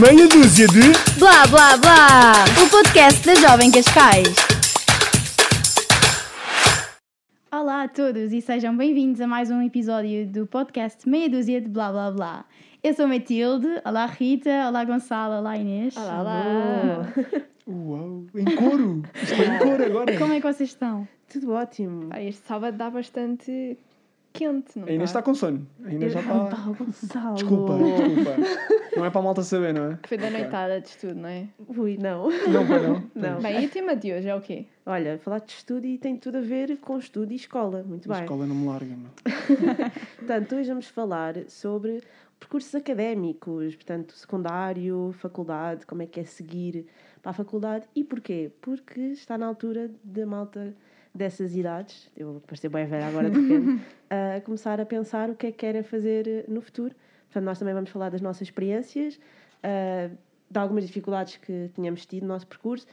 [0.00, 0.80] Meia dúzia de.
[1.18, 2.32] Blá blá blá!
[2.64, 4.34] O podcast da Jovem Cascais.
[7.52, 11.68] Olá a todos e sejam bem-vindos a mais um episódio do podcast Meia Dúzia de
[11.68, 12.44] Blá blá blá.
[12.82, 15.96] Eu sou Matilde, olá Rita, olá Gonçalo, olá Inês.
[15.96, 17.12] Olá, olá.
[17.68, 19.02] Uau, em couro!
[19.14, 20.18] Isto é em couro agora.
[20.18, 21.06] Como é que vocês estão?
[21.32, 22.08] Tudo ótimo.
[22.10, 23.78] Ah, este sábado dá bastante
[24.34, 25.64] quente, não A Inês está com sono.
[25.84, 26.34] A Inês já está.
[26.46, 27.34] pá, o Gonçalo.
[27.36, 28.96] Desculpa, desculpa.
[28.96, 29.98] Não é para a malta saber, não é?
[30.06, 31.48] Foi da noitada de estudo, não é?
[31.68, 32.28] Ui, não.
[32.48, 33.04] Não, para não.
[33.14, 33.40] Não.
[33.40, 34.66] Bem, e o tema de hoje é o quê?
[34.84, 37.84] Olha, falar de estudo e tem tudo a ver com estudo e escola.
[37.84, 38.24] Muito A bem.
[38.24, 39.10] escola não me larga, meu.
[40.18, 42.02] Portanto, hoje vamos falar sobre
[42.40, 46.86] percursos académicos, portanto, secundário, faculdade, como é que é seguir
[47.22, 48.50] para a faculdade e porquê?
[48.60, 50.74] Porque está na altura da malta
[51.14, 53.82] dessas idades, eu vou parecer bem velha agora de repente,
[54.36, 56.94] a começar a pensar o que é que querem fazer eh, no futuro.
[57.26, 59.18] Portanto, nós também vamos falar das nossas experiências,
[59.62, 60.10] ah,
[60.50, 62.86] de algumas dificuldades que tínhamos tido no nosso percurso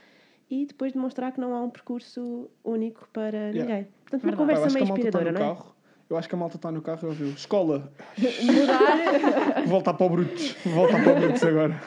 [0.50, 3.60] e depois demonstrar que não há um percurso único para Yeah.
[3.64, 3.84] ninguém.
[4.02, 4.24] Portanto, Verdade.
[4.24, 5.48] uma Eu conversa meio está inspiradora, no não é?
[5.54, 5.74] carro.
[6.10, 7.26] Eu acho que a malta está no carro e ouviu.
[7.28, 7.90] Escola,
[8.42, 10.52] Mudar, voltar para o Brutos.
[10.66, 11.80] Voltar para o Brutos agora.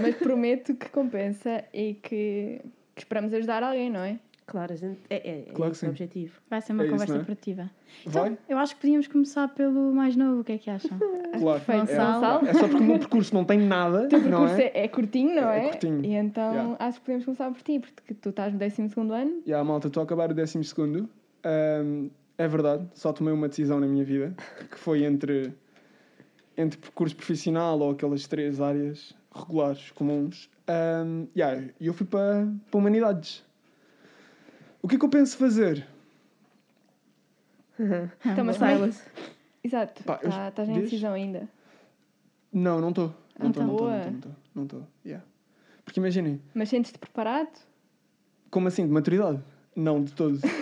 [0.00, 2.60] mas prometo que compensa e que,
[2.94, 4.18] que esperamos ajudar alguém, não é?
[4.46, 5.86] Claro, a gente- é, é, é Claro sim.
[5.86, 6.40] o objetivo.
[6.50, 7.18] Vai ser uma É isso, conversa é?
[7.24, 7.70] produtiva.
[8.06, 8.28] Vai?
[8.32, 10.98] Então, eu acho que podíamos começar pelo mais novo, o que é que acham?
[11.38, 11.62] Claro.
[11.66, 12.46] É, Gonçalo?
[12.46, 14.64] é só porque o meu percurso não tem nada, O teu não percurso é?
[14.66, 14.84] é?
[14.84, 15.68] é curtinho, não É é?
[15.70, 16.04] curtinho.
[16.04, 16.76] E então Yeah.
[16.78, 19.42] acho que podemos começar por ti, porque tu estás no 12 ano.
[19.46, 21.08] E a malta, estou a acabar o 12 segundo.
[22.38, 24.34] é verdade, só tomei uma decisão na minha vida,
[24.70, 25.52] que foi entre,
[26.56, 30.50] entre percurso profissional ou aquelas três áreas regulares, comuns.
[30.68, 33.42] Um, yeah, e eu fui para, para Humanidades.
[34.82, 35.86] O que é que eu penso fazer?
[38.24, 38.72] Então, mas Boa.
[38.72, 38.92] como é-
[39.64, 41.48] Exato, Pá, eu- tá- estás em decisão ainda.
[42.52, 43.14] Não, não estou.
[43.38, 43.66] Não estou, Então.
[43.66, 44.04] não estou, Boa.
[44.04, 44.86] não estou, não estou.
[45.04, 45.24] Yeah.
[45.84, 47.48] Porque imaginem, Mas sentes-te preparado?
[48.50, 49.40] como assim, de maturidade?
[49.74, 50.38] Não, de todo.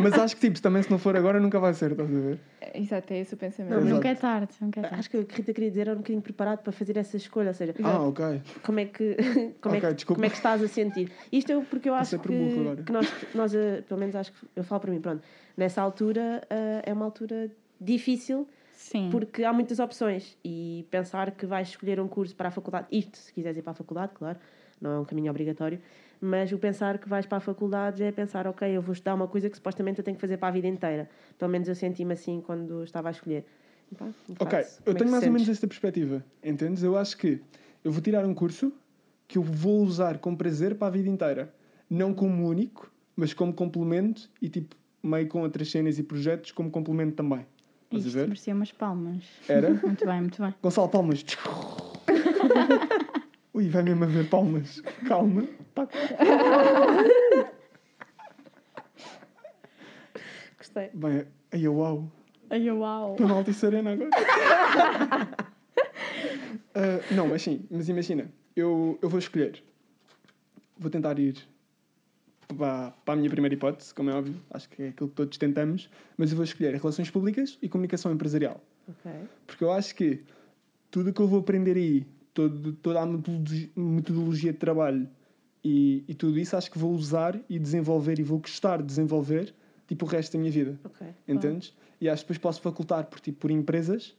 [0.00, 2.38] Mas acho que, tipo, também se não for agora, nunca vai ser, estás a ver?
[2.60, 3.74] É, Exato, é esse o pensamento.
[3.74, 3.94] Exato.
[3.94, 4.98] Nunca é tarde, nunca é tarde.
[4.98, 7.16] Acho que o que a Rita queria dizer era um bocadinho preparado para fazer essa
[7.16, 8.42] escolha, ou seja, Ah, ok.
[8.62, 9.16] como é que,
[9.60, 11.10] como, Ok, é que, como é que estás a sentir.
[11.30, 14.38] Isto é porque eu acho sempre que, que nós, nós, eh, pelo menos acho que
[14.56, 15.22] eu falo para mim, pronto,
[15.56, 17.50] nessa altura eh, é uma altura
[17.80, 19.08] difícil Sim.
[19.10, 23.16] porque há muitas opções e pensar que vais escolher um curso para a faculdade, isto
[23.18, 24.38] se quiseres ir para a faculdade, claro,
[24.80, 25.80] não é um caminho obrigatório,
[26.24, 29.12] mas o pensar que vais para a faculdade já é pensar, ok, eu vou estudar
[29.14, 31.10] uma coisa que supostamente eu tenho que fazer para a vida inteira.
[31.36, 33.44] Pelo menos eu senti-me assim quando estava a escolher.
[33.98, 34.06] Pá,
[34.38, 35.48] Ok, eu é tenho te mais ou menos sentes?
[35.48, 36.84] esta perspectiva, entendes?
[36.84, 37.40] Eu acho que
[37.82, 38.72] eu vou tirar um curso
[39.26, 41.52] que eu vou usar com prazer para a vida inteira.
[41.90, 46.70] Não como único, mas como complemento e tipo, meio com outras cenas e projetos como
[46.70, 47.44] complemento também.
[47.90, 49.24] Estás Isto merecia umas palmas.
[49.48, 49.70] Era?
[49.70, 50.54] Muito bem, muito bem.
[50.62, 51.24] Gonçalo, palmas.
[53.54, 54.80] Ui, vai mesmo haver palmas.
[55.06, 55.46] Calma.
[55.74, 55.88] Tá.
[60.58, 60.90] Gostei.
[60.94, 62.10] Bem, aí uau.
[62.50, 63.12] Ai, uau!
[63.12, 64.10] Estou na Altice Arena agora.
[66.74, 69.62] Ah, não, mas sim, mas imagina, eu, eu vou escolher.
[70.78, 71.36] Vou tentar ir
[72.56, 75.36] para, para a minha primeira hipótese, como é óbvio, acho que é aquilo que todos
[75.36, 78.60] tentamos, mas eu vou escolher Relações Públicas e Comunicação Empresarial.
[78.88, 79.12] Ok.
[79.46, 80.22] Porque eu acho que
[80.90, 85.08] tudo o que eu vou aprender aí, todo, toda a metodologia, de trabalho
[85.64, 89.54] e, e tudo isso, acho que vou usar e desenvolver e vou gostar de desenvolver
[89.86, 90.78] tipo o resto da minha vida.
[90.84, 91.06] Ok.
[91.28, 91.74] Entendes?
[92.00, 94.16] E acho que depois posso facultar por, tipo, por empresas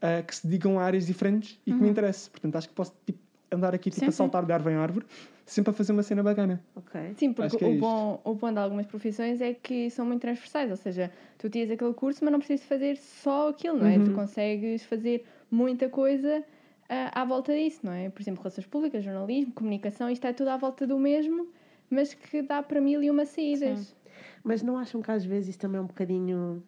[0.00, 2.30] ah, que se dedicam a áreas diferentes e que me interesse.
[2.30, 3.18] Portanto, acho que posso tipo,
[3.50, 4.16] andar aqui tipo, Sim, a sim.
[4.16, 5.06] saltar de árvore em árvore,
[5.46, 6.62] sempre a fazer uma cena bacana.
[6.76, 7.00] Ok.
[7.16, 7.80] Sim, porque que é o, isto.
[7.80, 11.70] bom, o bom de algumas profissões é que são muito transversais, ou seja, tu tiras
[11.70, 13.96] aquele curso, mas não precisas fazer só aquilo, não é?
[13.96, 14.04] Uhum.
[14.04, 16.44] Tu consegues fazer muita coisa
[16.88, 18.10] à volta disso, não é?
[18.10, 21.48] Por exemplo, relações públicas, jornalismo, comunicação, isto é tudo à volta do mesmo,
[21.90, 23.94] mas que dá para mil e uma saídas.
[24.42, 26.62] Mas não acham que às vezes isso também é um bocadinho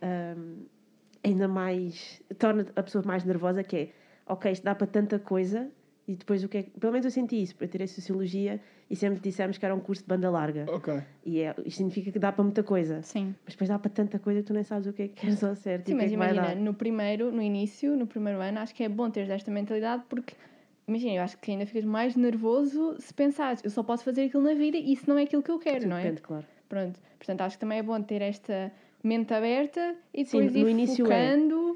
[0.00, 0.62] ahm,
[1.24, 2.22] ainda mais.
[2.38, 3.62] torna a pessoa mais nervosa?
[3.62, 3.88] Que é,
[4.26, 5.70] ok, isto dá para tanta coisa
[6.10, 6.62] e depois o que é.
[6.64, 8.60] que- Pelo menos eu senti isso, eu tirei Sociologia
[8.90, 10.66] e sempre dissemos que era um curso de banda larga.
[10.68, 11.00] Ok.
[11.24, 13.00] E é, isto significa que dá para muita coisa.
[13.02, 13.34] Sim.
[13.44, 15.42] Mas depois dá para tanta coisa que tu nem sabes o que é que queres
[15.44, 16.60] ao certo Sim, e o que é mas vai imagina, dar.
[16.60, 20.34] no primeiro, no início, no primeiro ano, acho que é bom teres esta mentalidade porque,
[20.88, 24.42] imagina, eu acho que ainda ficas mais nervoso se pensares, eu só posso fazer aquilo
[24.42, 26.02] na vida e isso não é aquilo que eu quero, Tudo não é?
[26.02, 26.46] depende, claro.
[26.68, 28.72] Pronto, portanto acho que também é bom ter esta
[29.02, 31.08] mente aberta e Sim, depois no ir início é.
[31.08, 31.69] focando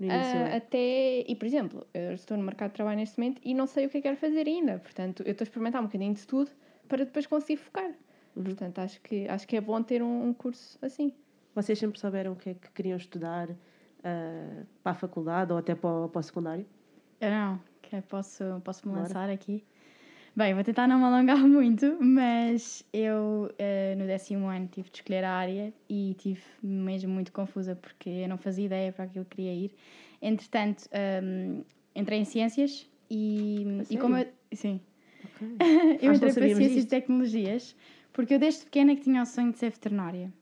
[0.00, 0.56] No início ah, é.
[0.56, 1.30] até.
[1.30, 3.90] E por exemplo, eu estou no mercado de trabalho neste momento e não sei o
[3.90, 4.78] que é que quero fazer ainda.
[4.78, 6.50] Portanto, eu estou a experimentar um bocadinho de tudo
[6.88, 7.90] para depois conseguir focar.
[8.34, 8.44] Uhum.
[8.44, 11.12] Portanto, acho que, acho que é bom ter um, um curso assim.
[11.54, 13.50] Vocês sempre souberam o que é que queriam estudar
[14.02, 16.66] ah, para a faculdade ou até para o, para o secundário?
[17.20, 17.60] Eu não.
[17.82, 19.06] que posso, posso me Bora.
[19.06, 19.62] lançar aqui.
[20.34, 24.96] Bem, vou tentar não me alongar muito, mas eu eh, no décimo ano tive de
[24.98, 29.24] escolher a área e tive mesmo muito confusa porque eu não fazia ideia para aquilo
[29.24, 29.74] que queria ir.
[30.22, 30.88] Entretanto,
[31.22, 34.80] hum, entrei em ciências e, e como eu, sim,
[35.24, 35.48] Ok.
[36.00, 36.88] eu entrei para ciências e disto.
[36.88, 37.76] tecnologias
[38.12, 40.32] porque eu desde pequena que tinha o sonho de ser veterinária.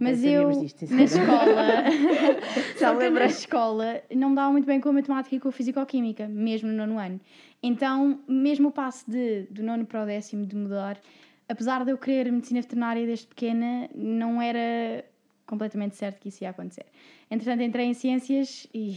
[0.00, 1.54] Mas eu, disto, na escola,
[2.78, 5.48] Já só que na escola não me dava muito bem com a matemática e com
[5.48, 7.20] a fisicoquímica, mesmo no nono ano.
[7.62, 11.00] Então, mesmo o passo de, do nono para o décimo de mudar,
[11.48, 15.04] apesar de eu querer medicina veterinária desde pequena, não era
[15.46, 16.86] completamente certo que isso ia acontecer.
[17.30, 18.96] Entretanto, entrei em ciências e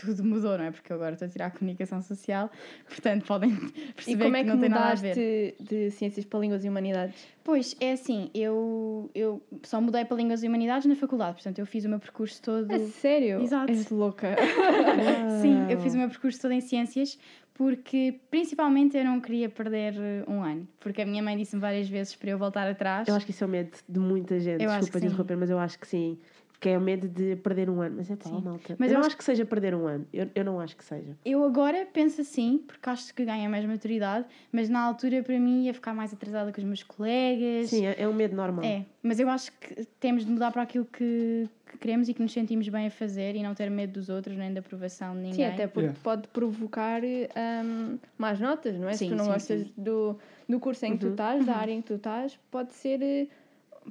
[0.00, 0.70] tudo mudou, não é?
[0.70, 2.50] Porque eu agora estou a tirar a comunicação social,
[2.88, 5.56] portanto podem E perceber como é que que não tem nada a mudaste ver.
[5.60, 7.14] de ciências para línguas e humanidades?
[7.42, 11.66] Pois, é assim, eu, eu só mudei para Línguas e Humanidades na faculdade, portanto eu
[11.66, 12.72] fiz o meu percurso todo...
[12.72, 13.40] A sério?
[13.40, 13.72] Exato.
[13.72, 14.36] És louca.
[15.40, 17.18] Sim, eu fiz o meu percurso todo em ciências
[17.60, 21.86] porque principalmente eu não queria perder eh, um ano, porque a minha mãe disse-me várias
[21.90, 23.06] vezes para eu voltar atrás.
[23.06, 24.64] Eu acho que isso é o medo de muita gente.
[24.64, 26.18] Eu Desculpa interromper, mas eu acho que sim.
[26.60, 27.96] Que é o medo de perder um ano.
[27.96, 28.42] Mas é pá, Sim.
[28.42, 28.76] malta.
[28.78, 30.06] Mas eu eu não acho que seja perder um ano.
[30.12, 31.16] Eu, eu não acho que seja.
[31.24, 35.64] Eu agora penso assim, porque acho que ganha mais maturidade, mas na altura para mim
[35.64, 37.70] ia ficar mais atrasada com os meus colegas.
[37.70, 38.62] Sim, é, é um medo normal.
[38.64, 42.20] É, mas eu acho que temos de mudar para aquilo que, que queremos e que
[42.20, 45.20] nos sentimos bem a fazer e não ter medo dos outros nem da aprovação de
[45.22, 45.32] ninguém.
[45.32, 46.00] Sim, até porque Yeah.
[46.02, 48.92] pode provocar hum, más notas, não é?
[48.92, 49.72] Sim, Se tu não sim, gostas sim.
[49.78, 51.12] Do, do curso em que tu Uhum.
[51.12, 53.28] estás, da área em que tu estás, pode ser, eh,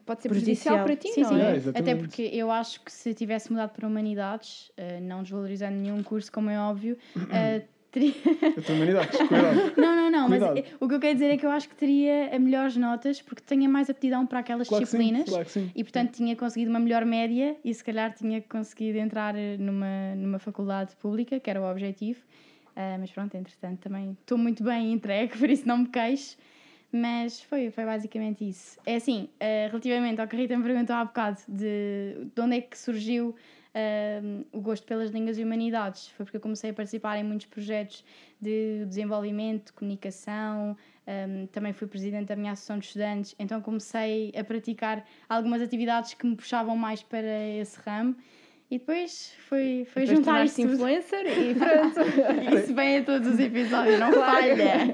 [0.05, 0.83] pode ser Prejudicial.
[0.83, 1.35] prejudicial para ti, Sim, não sim.
[1.35, 1.37] é?
[1.37, 1.99] Yeah, Até exatamente.
[1.99, 6.49] porque eu acho que se tivesse mudado para Humanidades, eh, não desvalorizando nenhum curso, como
[6.49, 6.97] é óbvio,
[7.31, 8.13] eh, teria.
[8.57, 9.73] Eu tenho humanidades, cuidado.
[9.77, 10.57] Não, não, não, mas Cuidado.
[10.59, 13.21] eh, o que eu quero dizer é que eu acho que teria a melhores notas
[13.21, 16.69] porque tinha mais aptidão para aquelas Claro que sim, disciplinas claro e, portanto, tinha conseguido
[16.69, 21.49] uma melhor média e, se calhar, tinha conseguido entrar eh, numa, numa faculdade pública, que
[21.49, 22.19] era o objetivo.
[22.75, 26.37] Ah, mas pronto, entretanto, também estou muito bem entregue, por isso não me queixo.
[26.91, 28.79] Mas foi, foi basicamente isso.
[28.85, 32.57] É assim, eh, relativamente ao que a Rita me perguntou há bocado, de, de onde
[32.57, 33.35] é que surgiu
[33.75, 34.21] eh,
[34.51, 38.03] o gosto pelas línguas e humanidades, foi porque eu comecei a participar em muitos projetos
[38.41, 40.75] de desenvolvimento, de comunicação,
[41.05, 46.15] eh, também fui presidente da minha associação de estudantes, então comecei a praticar algumas atividades
[46.15, 48.15] que me puxavam mais para esse ramo.
[48.71, 50.73] E depois foi, foi Depois juntar tudo.
[50.73, 51.99] influencer e pronto.
[52.55, 54.93] Isso vem a todos os episódios, não falha.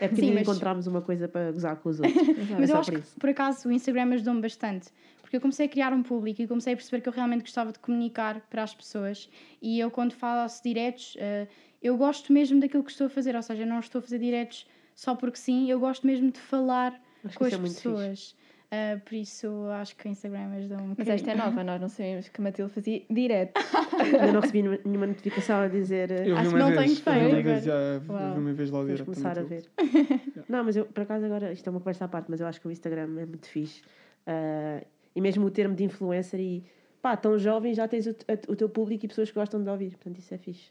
[0.00, 2.16] É porque Sim, mas- encontramos uma coisa para gozar com os outros.
[2.58, 4.88] Mas É eu acho por que, por acaso, o Instagram ajudou-me bastante.
[5.22, 7.72] Porque eu comecei a criar um público e comecei a perceber que eu realmente gostava
[7.72, 9.28] de comunicar para as pessoas.
[9.60, 11.48] E eu, quando faço diretos, eh,
[11.82, 13.34] eu gosto mesmo daquilo que estou a fazer.
[13.34, 16.38] Ou seja, eu não estou a fazer diretos só porque sim, eu gosto mesmo de
[16.38, 18.35] falar Acho com as é pessoas.
[18.70, 19.48] Eh, por isso,
[19.80, 22.44] acho que o Instagram ajudou-me um Mas esta é nova, nós não sabemos que a
[22.44, 23.52] Matilde fazia direto.
[24.02, 26.10] Ainda não recebi nenhuma- notificação a dizer.
[26.26, 28.22] Eu Acho que não vez, tenho eu feito vez, já, Uau.
[28.22, 29.04] eu vi uma vez lá Vamos direto.
[29.04, 29.70] começar a ver.
[30.48, 32.60] Não, mas eu, por acaso, agora, isto é uma conversa à parte, mas eu acho
[32.60, 33.82] que o Instagram é muito fixe.
[34.26, 34.82] Ah,
[35.14, 36.64] e mesmo o termo de influencer e
[37.00, 39.70] pá, tão jovem já tens o, a- o teu público e pessoas que gostam de
[39.70, 39.90] ouvir.
[39.90, 40.70] Portanto, isso é fixe.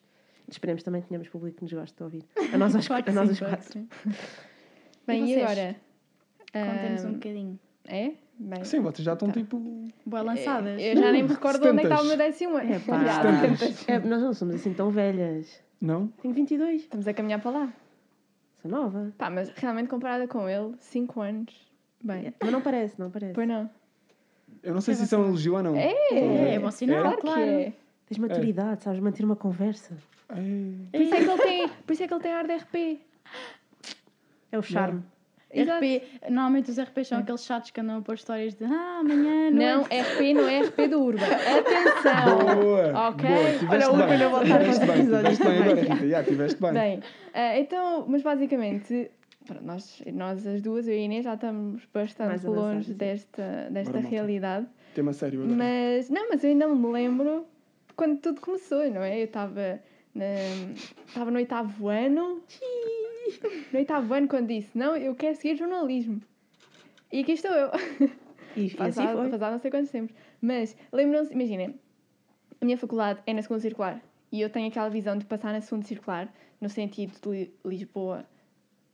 [0.50, 2.24] Esperemos também que tenhamos público que nos goste de ouvir.
[2.54, 3.88] A nós, que a nós que quatro.
[5.08, 5.76] Bem, E e, agora?
[6.54, 7.60] Contem-nos um Ahm, bocadinho.
[7.88, 8.12] É?
[8.38, 9.34] Bem, Sim, vocês já estão Tá.
[9.34, 9.88] tipo.
[10.06, 10.82] Boa lançadas.
[10.82, 12.74] Eu já nem me recordo onde é que está o meu décimo ano.
[12.74, 13.02] É pá.
[13.88, 15.62] É, nós não somos assim tão velhas.
[15.80, 16.08] Não?
[16.22, 16.82] Tenho 22.
[16.82, 17.74] Estamos a caminhar para lá.
[18.62, 19.14] Sou nova.
[19.18, 21.54] Pá, mas realmente comparada com ele, 5 anos.
[22.04, 23.34] Bem, Mas não parece, não parece.
[23.34, 23.70] pois não.
[24.62, 25.76] Eu não sei se isso é um elogio ou não.
[25.76, 27.42] É, É, é bom sinal, Claro claro.
[27.42, 27.74] que é.
[28.08, 29.96] Tens maturidade, sabes manter uma conversa.
[30.36, 30.76] Ei.
[30.92, 33.00] Por isso é que ele tem, por isso é que ele tem ar de RP.
[34.52, 35.00] É o charme.
[35.00, 35.15] Exato.
[35.52, 39.52] RP, normalmente os RPs são aqueles chatos que andam a pôr histórias de ah, amanhã.
[39.52, 41.26] Não, RP não é RP do Urban.
[41.26, 42.56] Atenção!
[42.62, 43.10] Boa!
[43.10, 43.30] Ok.
[43.30, 43.94] Boa, Olha, o.
[43.94, 46.08] Urban a voltar para os episódios tiveste bem agora, Rita.
[46.10, 46.74] Já, tiveste bem.
[46.74, 47.00] Bem,
[47.34, 49.12] ah, então, mas basicamente,
[49.46, 53.94] pronto, nós, nós as duas, eu e a Inês, já estamos bastante longe desta, desta
[53.94, 54.66] Bora, realidade.
[54.94, 55.56] Tema sério agora.
[55.56, 57.46] Mas, não, mas eu ainda me lembro
[57.88, 59.22] de quando tudo começou, não é?
[59.22, 59.80] Eu estava
[60.14, 60.26] na-
[61.08, 62.42] estava no oitavo ano.
[63.72, 66.22] No oitavo ano, quando disse, não, eu quero seguir jornalismo.
[67.12, 67.70] E aqui estou eu.
[68.56, 70.16] E, e assim Passado, passado não sei quantos tempos.
[70.42, 71.76] Mas lembram-se, imaginem,
[72.62, 74.02] a minha faculdade é na segunda circular
[74.32, 78.26] e eu tenho aquela visão de passar na segunda circular, no sentido de Li- Lisboa,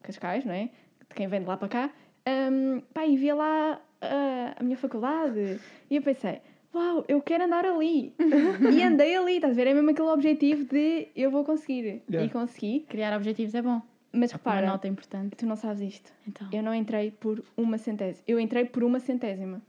[0.02, 0.70] Cascais, não é?
[1.10, 1.90] De quem vem de lá para cá.
[2.28, 5.60] Hum, pá, e via lá ah, a minha faculdade
[5.90, 6.40] e eu pensei,
[6.74, 8.14] uau, eu quero andar ali.
[8.72, 9.68] e andei ali, estás a ver?
[9.68, 12.02] É mesmo aquele objetivo de eu vou conseguir.
[12.10, 12.24] Yeah.
[12.26, 12.82] E consegui.
[12.88, 13.82] Criar objetivos é bom.
[14.14, 15.36] Mas Uma repara, nota importante.
[15.38, 16.12] tu não sabes isto.
[16.28, 16.48] Então.
[16.52, 18.24] Eu não entrei por uma centésima.
[18.28, 19.62] Eu entrei por uma centésima.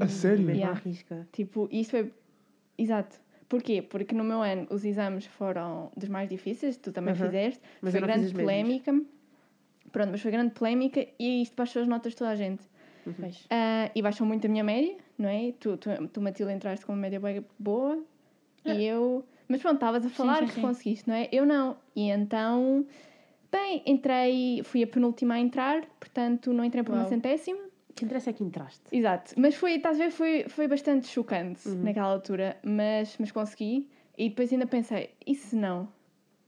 [0.00, 0.38] A sério?
[0.44, 0.78] Mesmo Yeah.
[0.78, 1.28] à risca.
[1.32, 2.12] Tipo, isto foi.
[2.78, 3.20] Exato.
[3.48, 3.82] Porquê?
[3.82, 7.20] Porque no meu ano os exames foram dos mais difíceis, tu também Uhum.
[7.26, 8.40] fizeste, Mas foi grande mesmos.
[8.40, 9.02] polémica.
[9.92, 12.62] Pronto, mas foi grande polémica e isto baixou as notas de toda a gente.
[13.18, 13.44] Pois.
[13.50, 15.52] Ah, e baixou muito a minha média, não é?
[15.58, 17.20] Tu, tu, tu Matilde, entraste com uma média
[17.58, 17.98] boa
[18.64, 19.24] e eu.
[19.48, 20.60] Mas pronto, estavas a falar sim, que sim.
[20.62, 21.28] conseguiste, não é?
[21.32, 21.76] Eu não.
[21.96, 22.86] E então.
[23.50, 27.08] Bem, entrei, fui a penúltima a entrar, portanto não entrei para uma Uau.
[27.08, 27.58] centésima.
[27.88, 28.82] O que interessa é que entraste.
[28.92, 29.34] Exato.
[29.36, 31.82] Mas foi, estás a ver, foi, foi bastante chocante Uhum.
[31.82, 33.88] naquela altura, mas, mas consegui.
[34.16, 35.88] E depois ainda pensei, e se não?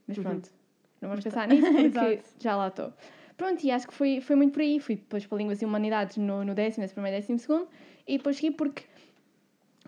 [0.07, 0.23] Mas Uhum.
[0.23, 0.49] pronto,
[1.01, 2.93] não vamos pensar nisso porque já lá estou.
[3.35, 4.79] Pronto, e acho que foi, foi muito por aí.
[4.79, 7.67] Fui depois para Línguas e Humanidades no, no décimo, nesse primeiro décimo segundo,
[8.07, 8.83] e depois segui porque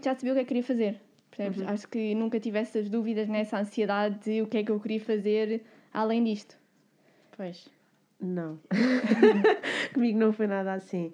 [0.03, 0.99] já sabia o que é que queria fazer.
[1.31, 1.59] Percebes?
[1.61, 1.69] Uhum.
[1.69, 4.99] Acho que nunca tive essas dúvidas nessa ansiedade de o que é que eu queria
[4.99, 6.57] fazer além disto.
[7.35, 7.67] Pois.
[8.19, 8.59] Não.
[9.93, 11.13] Comigo não foi nada assim.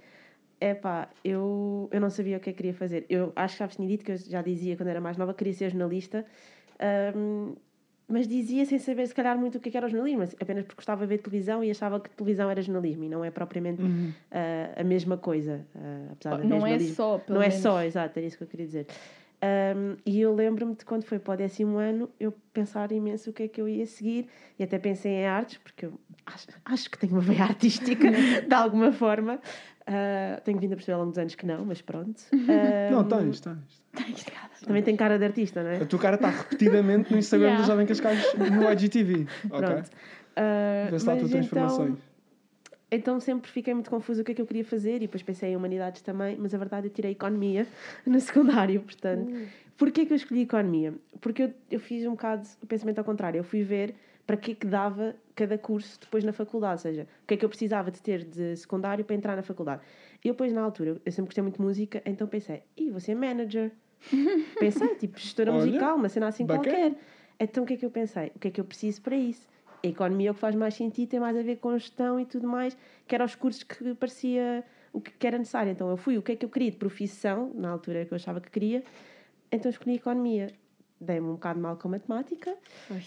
[0.60, 3.06] É pá, eu, eu não sabia o que é que queria fazer.
[3.10, 5.34] Eu acho que já vos tinha dito que eu já dizia quando era mais nova
[5.34, 6.24] que queria ser jornalista,
[6.80, 7.56] ahm,
[8.08, 10.76] mas dizia sem saber se calhar muito o que é era o jornalismo, apenas porque
[10.76, 14.12] gostava de ver televisão e achava que televisão era jornalismo e não é propriamente Uhum.
[14.32, 15.66] ah, a mesma coisa.
[15.76, 16.96] ah, apesar de haver não é jornalismo.
[16.96, 17.64] só, pelo Não é menos.
[17.64, 18.86] só, exato, era isso que eu queria dizer.
[19.44, 23.34] Um, e eu lembro-me de quando foi para o décimo ano eu pensar imenso o
[23.34, 24.28] que é que eu ia seguir
[24.60, 28.08] e até pensei em artes, porque eu acho, acho que tenho uma veia artística
[28.48, 29.40] de alguma forma.
[29.82, 32.22] Uh, tenho vindo a perceber ao longo dos anos que não, mas pronto.
[32.92, 33.82] Não, Um, tens, tens.
[34.64, 35.78] Também tem cara de artista, não é?
[35.78, 37.62] A tua cara está repetidamente no Instagram Yeah.
[37.64, 39.26] da Jovem Cascais no IGTV.
[39.50, 39.90] Pronto.
[40.38, 41.86] Uh, Vê se lá a tua transformação.
[41.88, 41.98] então,
[42.92, 45.52] então sempre fiquei muito confusa o que é que eu queria fazer e depois pensei
[45.52, 47.66] em humanidades também, mas a verdade eu tirei economia
[48.06, 49.32] no secundário, portanto.
[49.78, 50.94] Porquê que eu escolhi economia?
[51.22, 53.40] Porque eu, eu fiz um bocado o pensamento ao contrário.
[53.40, 53.96] Eu fui ver
[54.28, 57.38] para que é que dava cada curso depois na faculdade, ou seja, o que é
[57.38, 59.82] que eu precisava de ter de secundário para entrar na faculdade.
[60.24, 63.00] E eu depois, na altura, eu sempre gostei muito de música, então pensei, ih, vou
[63.00, 63.72] ser manager.
[64.60, 66.64] pensei, tipo, gestora Olha, musical, uma cena assim bacana.
[66.64, 66.96] qualquer.
[67.40, 68.32] Então o que é que eu pensei?
[68.36, 69.48] O que é que eu preciso para isso?
[69.84, 72.26] A economia é o que faz mais sentido, tem mais a ver com gestão e
[72.26, 75.72] tudo mais, que eram os cursos que parecia o que era necessário.
[75.72, 78.16] Então eu fui, o que é que eu queria de profissão, na altura que eu
[78.16, 78.84] achava que queria,
[79.52, 80.52] então escolhi economia.
[81.00, 82.56] Dei-me um bocado mal com matemática,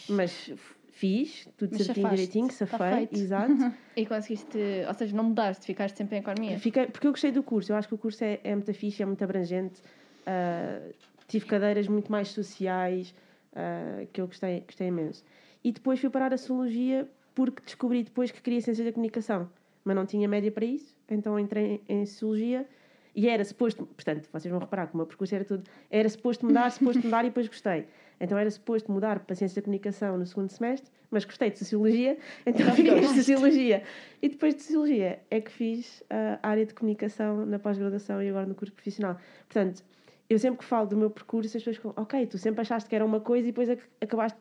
[0.09, 0.53] mas
[0.95, 2.17] fiz, tudo Mas certinho, safaste.
[2.17, 3.53] direitinho, safei, exato.
[3.97, 6.59] E conseguiste, ou seja, não mudaste, ficaste sempre em economia.
[6.59, 9.03] Fiquei, porque eu gostei do curso, eu acho que o curso é, é muito fixe,
[9.03, 9.81] é muito abrangente.
[10.27, 10.81] ah,
[11.29, 13.15] tive cadeiras muito mais sociais,
[13.55, 15.25] ah, que eu gostei, gostei imenso.
[15.65, 19.49] E depois fui parar a Sociologia porque descobri depois que queria Ciências da Comunicação,
[19.83, 22.69] mas não tinha média para isso, então entrei em, Sociologia
[23.17, 26.45] e era suposto, portanto, vocês vão reparar que o meu percurso era tudo, era suposto
[26.45, 27.87] mudar, suposto mudar e depois gostei.
[28.21, 32.19] Então era suposto mudar para Ciências da Comunicação no segundo semestre, mas gostei de Sociologia,
[32.45, 33.09] então Então fiquei em.
[33.15, 33.83] Sociologia.
[34.21, 38.47] E depois de Sociologia é que fiz a área de Comunicação na pós-graduação e agora
[38.47, 39.17] no curso profissional.
[39.49, 39.83] Portanto,
[40.29, 42.95] eu sempre que falo do meu percurso, as pessoas ficam, ok, tu sempre achaste que
[42.95, 44.39] era uma coisa e depois ac- acabaste.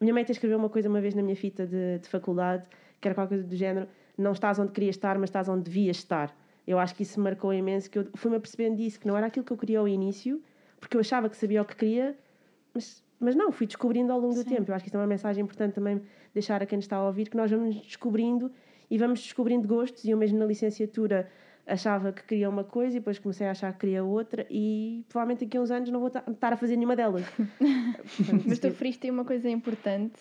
[0.00, 2.64] Minha mãe até escreveu uma coisa uma vez na minha fita de, de faculdade,
[3.00, 5.98] que era qualquer coisa do género: não estás onde querias estar, mas estás onde devias
[5.98, 6.36] estar.
[6.66, 9.26] Eu acho que isso me marcou imenso, que eu fui-me apercebendo disso, que não era
[9.26, 10.42] aquilo que eu queria ao início,
[10.78, 12.16] porque eu achava que sabia o que queria,
[12.74, 14.56] mas, mas não, fui descobrindo ao longo do Sim.
[14.56, 14.70] tempo.
[14.70, 16.02] Eu acho que isso é uma mensagem importante também
[16.34, 18.52] deixar a quem está a ouvir, que nós vamos descobrindo
[18.90, 20.04] e vamos descobrindo gostos.
[20.04, 21.28] E eu mesmo na licenciatura
[21.68, 25.44] achava que queria uma coisa e depois comecei a achar que queria outra e provavelmente
[25.44, 27.24] daqui a uns anos não vou ta- estar a fazer nenhuma delas.
[28.16, 30.18] Portanto, Mas tu referiste aí uma coisa importante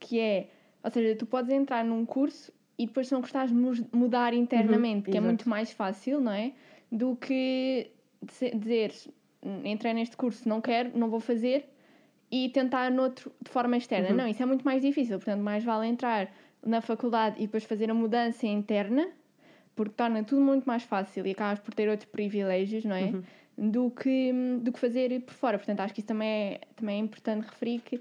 [0.00, 0.48] que é,
[0.82, 3.50] ou seja, tu podes entrar num curso e depois se não gostares
[3.92, 5.24] mudar internamente, que é exato.
[5.26, 6.52] muito mais fácil, não é?
[6.90, 7.90] Do que
[8.54, 8.92] dizer,
[9.44, 11.68] "Hum, entrei neste curso, não quero, não vou fazer
[12.30, 14.10] e tentar noutro de forma externa.
[14.10, 14.16] Uhum.
[14.16, 16.30] Não, isso é muito mais difícil, portanto, mais vale entrar
[16.64, 19.08] na faculdade e depois fazer a mudança interna,
[19.78, 23.12] porque torna tudo muito mais fácil e acabas por ter outros privilégios, não é?
[23.12, 23.22] Uhum.
[23.70, 25.56] Do, que, do que fazer por fora.
[25.56, 28.00] Portanto, acho que isso também é, também é importante referir que,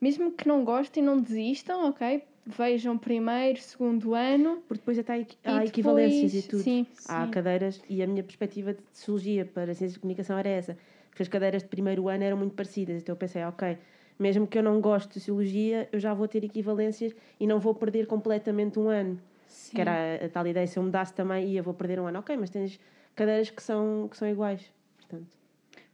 [0.00, 2.22] mesmo que não gostem, não desistam, ok?
[2.46, 4.62] Vejam primeiro, segundo ano.
[4.68, 6.62] Porque depois até há, e há depois- equivalências e tudo.
[6.62, 7.30] Sim, Há Sim.
[7.32, 10.78] cadeiras, e a minha perspectiva de sociologia para ciências de comunicação era essa,
[11.10, 13.78] porque as cadeiras de primeiro ano eram muito parecidas, então eu pensei, ok,
[14.16, 17.74] mesmo que eu não goste de sociologia, eu já vou ter equivalências e não vou
[17.74, 19.20] perder completamente um ano.
[19.46, 19.74] Sim.
[19.74, 22.18] Que era a, tal ideia, se eu mudasse também, ia, vou perder um ano.
[22.20, 22.78] Ok, mas tens
[23.14, 25.36] cadeiras que são, que são iguais, portanto.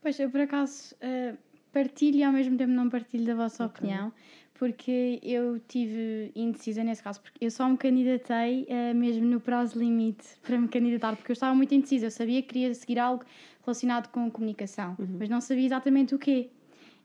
[0.00, 1.34] Pois, eu por acaso eh,
[1.72, 3.78] partilho e ao mesmo tempo não partilho da vossa Ok.
[3.78, 4.12] opinião,
[4.54, 9.78] porque eu tive indecisa nesse caso, porque eu só me candidatei eh, mesmo no prazo
[9.78, 13.24] limite para me candidatar, porque eu estava muito indecisa, eu sabia que queria seguir algo
[13.64, 15.16] relacionado com comunicação, Uhum.
[15.18, 16.50] mas não sabia exatamente o quê.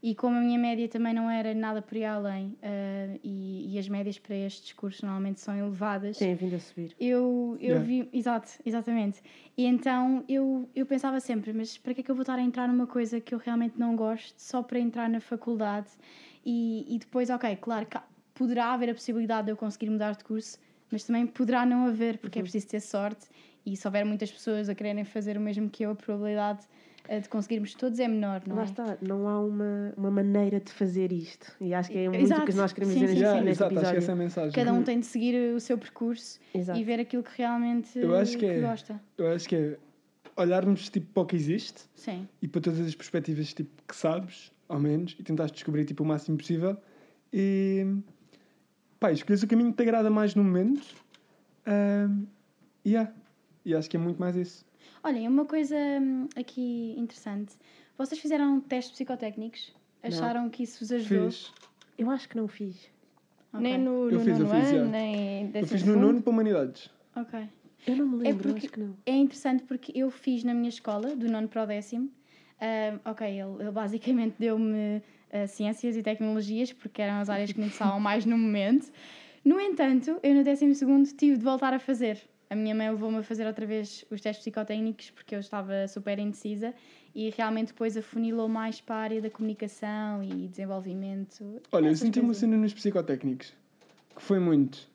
[0.02, 3.80] E como a minha média também não era nada por aí além, ah, e, e
[3.80, 6.98] as médias para estes cursos normalmente são elevadas, Tem vindo a subir.
[7.00, 7.80] eu, eu Yeah.
[7.80, 8.10] vi.
[8.14, 9.22] Exato, exatamente.
[9.58, 12.42] E então eu, eu pensava sempre, mas para que é que eu vou estar a
[12.42, 15.90] entrar numa coisa que eu realmente não gosto só para entrar na faculdade?
[16.46, 18.00] E, e depois, ok, claro, que
[18.34, 20.60] poderá haver a possibilidade de eu conseguir mudar de curso,
[20.92, 23.28] mas também poderá não haver, porque é preciso ter sorte.
[23.66, 26.66] E se houver muitas pessoas a quererem fazer o mesmo que eu, a probabilidade
[27.10, 28.66] eh, de conseguirmos todos é menor, não Lá é?
[28.66, 31.54] está, não há uma, uma maneira de fazer isto.
[31.60, 32.46] E acho que é muito o Exato.
[32.46, 33.98] que nós queremos Sim, dizer sim, neste, neste exato, acho que episódio.
[33.98, 34.52] essa é a mensagem.
[34.54, 36.80] Cada um tem de seguir o seu percurso Exato.
[36.80, 39.02] e ver aquilo que realmente Eu acho que é- gosta.
[39.18, 39.78] Eu acho que é
[40.38, 42.26] olharmos tipo, para o que existe Sim.
[42.42, 46.06] e para todas as perspectivas tipo, que sabes, ao menos, e tentares descobrir tipo, o
[46.06, 46.78] máximo possível.
[47.34, 47.86] E
[49.00, 50.96] pá, escolhes o caminho que te agrada mais no momento.
[51.66, 52.26] Ahm,
[52.86, 53.12] yeah.
[53.66, 54.66] E acho que é muito mais isso.
[55.04, 57.56] Olhem, uma coisa hum, aqui interessante.
[57.98, 59.74] Vocês fizeram testes psicotécnicos?
[60.04, 61.32] Acharam que isso vos ajudou?
[61.32, 61.52] Fiz.
[61.98, 62.90] Eu acho que não fiz.
[63.52, 63.62] Ok.
[63.62, 66.00] Nem no, Eu no fiz, eu nono fiz, ano, nem Eu fiz no segundo.
[66.06, 66.90] nono para Humanidades.
[67.16, 67.50] Ok.
[67.88, 68.96] Eu não me É lembro, porque- acho que não.
[69.06, 72.10] É interessante porque eu fiz na minha escola, do nono para o décimo.
[72.62, 75.02] Hum, ok, ele, ele basicamente deu-me
[75.48, 78.92] ciências e tecnologias, porque eram as áreas que me interessavam mais no momento.
[79.44, 82.22] No entanto, eu no décimo segundo tive de voltar a fazer.
[82.50, 86.18] A minha mãe levou-me a fazer outra vez os testes psicotécnicos porque eu estava super
[86.18, 86.74] indecisa
[87.14, 91.62] e realmente depois afunilou mais para a área da comunicação e desenvolvimento.
[91.72, 93.54] Olha, eu senti uma cena nos psicotécnicos
[94.16, 94.90] que foi muito.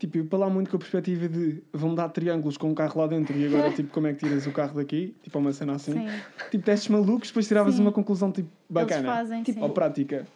[0.00, 2.98] Tipo, eu para lá muito com a perspectiva de vão dar triângulos com um carro
[3.02, 5.14] lá dentro e agora, tipo, como é que tiras o carro daqui?
[5.22, 5.92] Tipo, uma cena assim.
[5.92, 6.06] Sim,
[6.50, 7.82] Tipo, testes malucos, depois tiravas Sim.
[7.82, 9.06] uma conclusão, tipo, eles bacana.
[9.06, 9.60] fazem, sim.
[9.60, 10.26] Ou prática.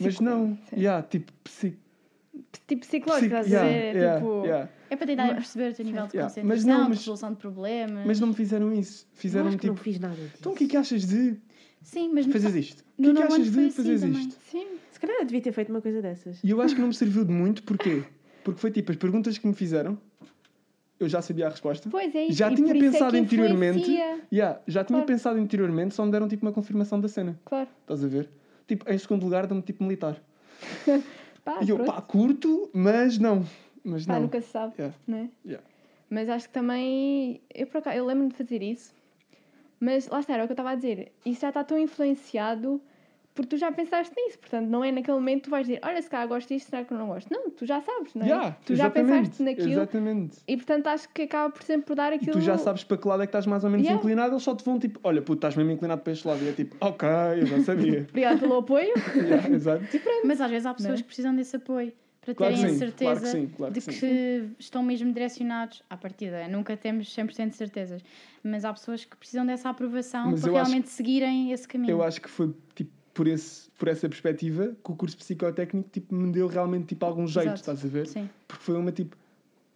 [0.00, 0.76] Mas Psico- não, sim.
[0.76, 1.76] yeah, tipo, psi,
[2.68, 3.96] Tipo psicológico, psico- estás a yeah, ver?
[3.96, 4.68] yeah, tipo, yeah.
[4.88, 7.30] É para tentarem Mas- perceber o teu nível de Yeah, mas concentração, não, mas- resolução
[7.32, 8.06] de problemas.
[8.06, 9.04] Mas não me fizeram isso.
[9.12, 10.36] Eu Fizeram acho que não tipo, fiz nada disso.
[10.38, 11.36] então o que é que achas de
[11.82, 12.84] Sim, mas fazeres isto?
[12.96, 14.20] O que é que achas de assim também.
[14.28, 14.36] isto?
[14.48, 14.66] sim.
[14.92, 16.42] Se calhar eu devia ter feito uma coisa dessas.
[16.44, 18.04] E eu acho que não me serviu de muito, porquê?
[18.48, 19.98] Porque foi tipo, as perguntas que me fizeram,
[20.98, 21.86] eu já sabia a resposta.
[21.90, 22.32] Pois é isso.
[22.38, 23.90] Já tinha é pensado que anteriormente.
[24.32, 25.06] Yeah, já tinha Claro.
[25.06, 27.38] pensado anteriormente, só me deram tipo uma confirmação da cena.
[27.44, 27.68] Claro.
[27.82, 28.30] Estás a ver?
[28.66, 30.16] Tipo, em segundo lugar, dão-me tipo militar.
[31.44, 31.92] Pá, e eu, pronto.
[31.92, 33.44] pá, curto, mas não.
[33.84, 34.22] Mas Pá, não.
[34.22, 34.96] nunca se sabe, Yeah.
[35.06, 35.28] não é?
[35.44, 35.66] Yeah.
[36.08, 37.42] Mas acho que também.
[37.54, 38.94] Eu, por acaso, eu lembro-me de fazer isso.
[39.78, 41.12] Mas lá está, era o que eu estava a dizer.
[41.24, 42.80] Isso já está tão influenciado
[43.38, 44.36] porque tu já pensaste nisso.
[44.40, 46.82] Portanto, não é naquele momento que tu vais dizer: Olha, se calhar gosto disto, será
[46.84, 47.32] que eu não gosto?
[47.32, 48.28] Não, tu já sabes, não é?
[48.28, 49.70] Yeah, tu já pensaste naquilo.
[49.70, 50.38] Exatamente.
[50.48, 52.32] E portanto, acho que acaba por sempre por dar E aquilo.
[52.32, 54.02] tu já sabes para que lado é que estás mais ou menos Yeah.
[54.02, 56.42] inclinado, eles só te vão tipo, olha, puto, estás mesmo inclinado para este lado.
[56.44, 57.08] E é tipo, ok,
[57.40, 58.06] eu já sabia.
[58.10, 58.92] Obrigado pelo apoio.
[59.14, 59.84] Yeah, exato.
[60.24, 61.02] Mas às vezes há pessoas Não é?
[61.02, 63.80] que precisam desse apoio para Claro terem a sim, certeza claro que sim, claro de
[63.80, 66.46] que que, estão mesmo direcionados à partida.
[66.48, 68.02] Nunca temos 100% de certezas,
[68.44, 71.90] mas há pessoas que precisam dessa aprovação Mas para eu acho- realmente seguirem esse caminho.
[71.92, 76.14] Eu acho que foi tipo por, esse, por essa perspectiva que o curso psicotécnico tipo,
[76.14, 77.60] me deu realmente tipo, algum jeito, Exato.
[77.60, 78.06] estás a ver?
[78.06, 78.30] Sim.
[78.46, 79.16] Porque foi uma tipo.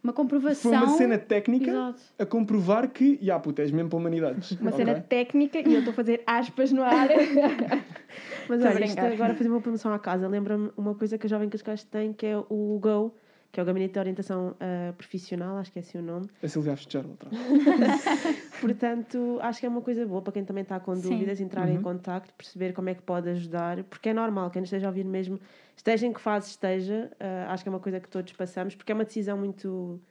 [0.01, 0.71] Uma comprovação.
[0.71, 2.01] Foi uma cena técnica Exato.
[2.19, 4.51] a comprovar que, já, puto, és mesmo para humanidades.
[4.51, 4.85] Uma ok?
[4.85, 7.09] cena técnica e eu estou a fazer aspas no ar.
[8.47, 9.11] Mas Estou a olha, isto brincar.
[9.11, 12.25] agora fazer uma promoção à casa, lembra-me uma coisa que a Jovem Cascais tem, que
[12.25, 13.13] é o GO,
[13.53, 16.27] que é o Gabinete de Orientação ah, Profissional, acho que é assim o nome.
[16.41, 17.37] A Silvia atrás.
[18.59, 21.09] Portanto, acho que é uma coisa boa para quem também está com Sim.
[21.11, 21.83] dúvidas, entrar em Uhum.
[21.83, 25.39] contacto, perceber como é que pode ajudar, porque é normal, quem esteja a ouvir mesmo,
[25.77, 28.91] esteja em que fase esteja, ah, acho que é uma coisa que todos passamos, porque
[28.91, 30.01] é uma decisão muito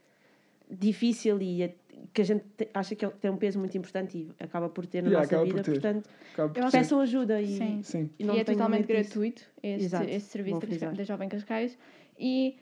[0.70, 1.74] difícil e é-
[2.14, 5.02] que a gente te- acha que tem um peso muito importante e acaba por ter
[5.02, 6.78] na Yeah, nossa por vida, portanto, por ser.
[6.78, 7.82] peçam ajuda e, Sim.
[7.82, 8.10] Sim.
[8.18, 10.60] e não e é totalmente gratuito este, Exato, este serviço
[10.96, 11.76] da Jovem Cascais.
[12.18, 12.56] E,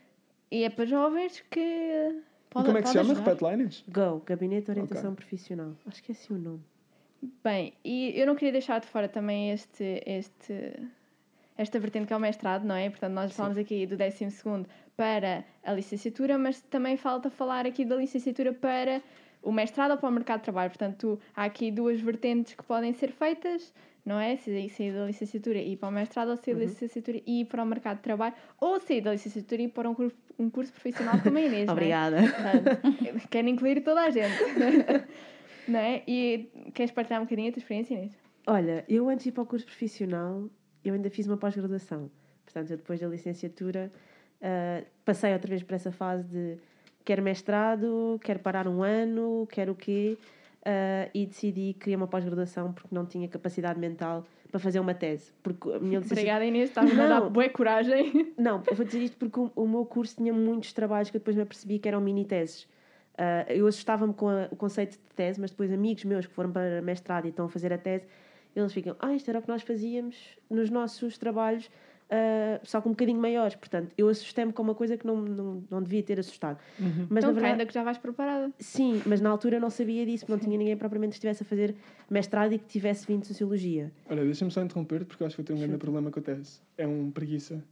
[0.51, 1.61] e é para jovens que.
[1.61, 3.13] E Pode- como é que se chama?
[3.13, 3.31] ajudar.
[3.31, 3.85] Repete.
[3.89, 5.73] Go, Gabinete de Orientação Profissional.
[5.87, 6.61] Acho que é assim o nome.
[7.45, 10.73] Bem, e eu não queria deixar de fora também este, este,
[11.57, 12.89] esta vertente que é o mestrado, não é?
[12.91, 14.27] Portanto, nós falamos aqui do 12
[14.97, 19.03] para a licenciatura, mas também falta falar aqui da licenciatura para
[19.43, 20.71] o mestrado ou para o mercado de trabalho.
[20.71, 23.73] Portanto, há aqui duas vertentes que podem ser feitas,
[24.05, 24.37] não é?
[24.37, 27.45] Se sair da licenciatura e ir para o mestrado, ou sair da licenciatura e ir
[27.47, 30.51] para o mercado de trabalho, ou sair da licenciatura e ir para um curso, um
[30.51, 31.73] curso profissional como a Inês, é?
[31.73, 32.17] Obrigada.
[32.23, 34.37] Portanto, querem incluir toda a gente.
[35.69, 36.03] não é?
[36.07, 38.19] E queres partilhar um bocadinho a tua experiência, Inês?
[38.47, 40.49] Olha, eu antes de ir para o curso profissional,
[40.85, 42.11] eu ainda fiz uma pós-graduação.
[42.45, 43.93] Portanto, eu depois da licenciatura
[44.41, 46.59] ah, passei outra vez por essa fase de
[47.05, 50.17] quero mestrado, quero parar um ano, quero o quê?
[50.65, 54.93] Ah, e decidi que queria uma pós-graduação porque não tinha capacidade mental para fazer uma
[54.95, 55.33] tese.
[55.43, 56.21] Porque a minha licenciatura...
[56.21, 56.69] Obrigada, Inês.
[56.71, 58.33] Estás-me a dar boa coragem.
[58.37, 61.21] Não, eu vou dizer isto porque o, o meu curso tinha muitos trabalhos que eu
[61.21, 62.69] depois me apercebi que eram mini-teses.
[63.17, 66.51] Ah, eu assustava-me com a- o conceito de tese, mas depois amigos meus que foram
[66.53, 68.07] para mestrado e estão a fazer a tese,
[68.55, 70.17] eles ficam, ah, isto era o que nós fazíamos
[70.51, 71.71] nos nossos trabalhos,
[72.11, 73.55] ah, só com um bocadinho maiores.
[73.55, 76.59] Portanto, eu assustei-me com uma coisa que não, não, não devia ter assustado.
[76.79, 77.07] Uhum.
[77.09, 78.51] Mas então, na verdade, ainda que já vais preparada.
[78.59, 81.43] sim, mas na altura eu não sabia disso, porque não tinha ninguém propriamente que estivesse
[81.43, 81.75] a fazer
[82.11, 83.93] mestrado e que tivesse vindo de Sociologia.
[84.09, 86.23] Olha, deixa-me só interromper porque eu acho que eu tenho um grande problema com a
[86.23, 86.61] tese.
[86.77, 87.63] É um preguiça.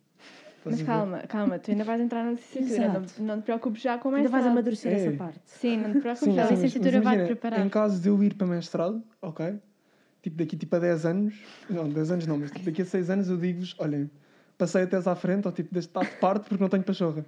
[0.65, 3.01] Mas calma, calma, tu ainda vais entrar na licenciatura.
[3.19, 4.53] Não, não te preocupes já com o Ainda vais mestrado.
[4.53, 4.97] amadurecer É.
[4.97, 5.41] essa parte.
[5.45, 6.47] Sim, não te preocupes Sim, já.
[6.47, 7.65] a licenciatura vai-te imagina, preparar.
[7.67, 9.55] Em caso de eu ir para mestrado, ok?
[10.21, 11.35] Tipo, daqui tipo, a 10 anos,
[11.71, 14.11] não, 10 anos não, mas tipo, daqui a 6 anos eu digo-vos: olhem,
[14.59, 17.25] passei a tese à frente, ou tipo, deste de parte porque não tenho pachorra.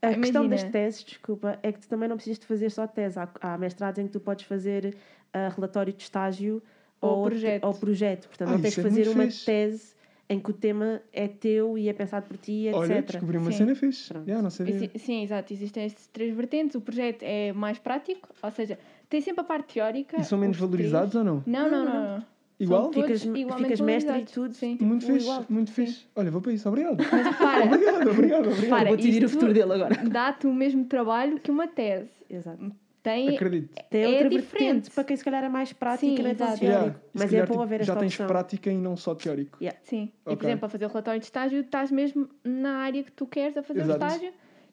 [0.00, 0.22] A Imagina.
[0.22, 3.18] questão das teses, desculpa, é que tu também não precisas de fazer só tese.
[3.18, 4.96] Há, há mestrados em que tu podes fazer
[5.32, 6.60] ah, relatório de estágio
[7.00, 7.64] Ou outro- projeto.
[7.64, 8.26] ou projeto.
[8.28, 9.44] Portanto, Ah, não tens de é fazer uma fixe.
[9.46, 9.92] tese
[10.28, 12.74] em que o tema é teu e é pensado por ti, etc.
[12.80, 13.58] Olha, descobri uma Sim.
[13.58, 14.12] cena fixe.
[14.14, 14.74] Yeah, não sabia.
[14.74, 15.52] Exi- Sim, exato.
[15.52, 16.74] Existem estes três vertentes.
[16.74, 20.20] O projeto é mais prático, ou seja, tem sempre a parte teórica.
[20.20, 21.42] E são menos os três- valorizados ou não?
[21.46, 22.16] Não, não, não.
[22.18, 22.24] não.
[22.62, 22.92] Igual?
[22.92, 24.54] Ficas- ficas mestre e tudo.
[24.54, 24.78] Sim.
[24.80, 25.44] Muito fixe, igual.
[25.48, 26.06] muito fixe.
[26.14, 26.96] Olha, vou para isso, obrigado.
[27.10, 28.68] Mas repara, obrigado, obrigado, obrigado.
[28.70, 29.96] Para, Vou decidir o futuro dele agora.
[30.08, 32.10] dá-te o mesmo trabalho que uma tese.
[32.30, 32.72] Exato.
[33.02, 33.74] Tem, Acredito.
[33.90, 34.52] Tem É outra diferente.
[34.62, 36.60] vertente para quem se calhar é mais prática Sim, e não é exato.
[36.60, 36.64] teórico.
[36.80, 36.96] Yeah.
[37.12, 38.26] Mas calhar, é bom tipo, haver Já esta tens opção.
[38.28, 39.58] prática e não só teórico.
[39.82, 40.12] Sim.
[40.24, 43.26] E, por exemplo, a fazer o relatório de estágio, estás mesmo na área que tu
[43.26, 44.04] queres a fazer Exato.
[44.04, 44.32] o estágio,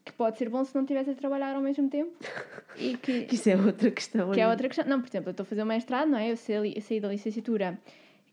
[0.10, 2.12] que pode ser bom se não estivesse a trabalhar ao mesmo tempo.
[2.76, 4.32] E que, Que isso é outra questão.
[4.32, 4.86] que é outra questão.
[4.86, 6.32] Não, por exemplo, eu estou a fazer o mestrado, não é?
[6.32, 7.80] Eu saí, eu saí da licenciatura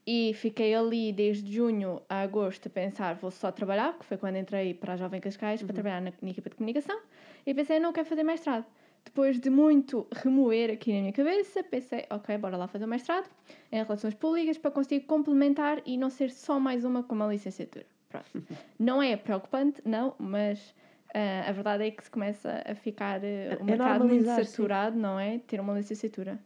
[0.06, 4.36] e fiquei ali desde junho a agosto a pensar, vou só trabalhar, que foi quando
[4.36, 6.98] entrei para a Jovem Cascais para trabalhar na, na equipa de comunicação,
[7.44, 8.64] e pensei, não quero fazer mestrado.
[9.04, 13.28] Depois de muito remoer aqui na minha cabeça, pensei, ok, bora lá fazer o mestrado
[13.70, 17.86] em Relações Públicas para conseguir complementar e não ser só mais uma como a licenciatura.
[18.08, 18.26] Pronto.
[18.78, 20.72] Não é preocupante, não, mas
[21.16, 24.96] ah, a verdade é que se começa a ficar ah, o É mercado muito saturado,
[24.98, 25.38] não é?
[25.46, 26.38] Ter uma licenciatura.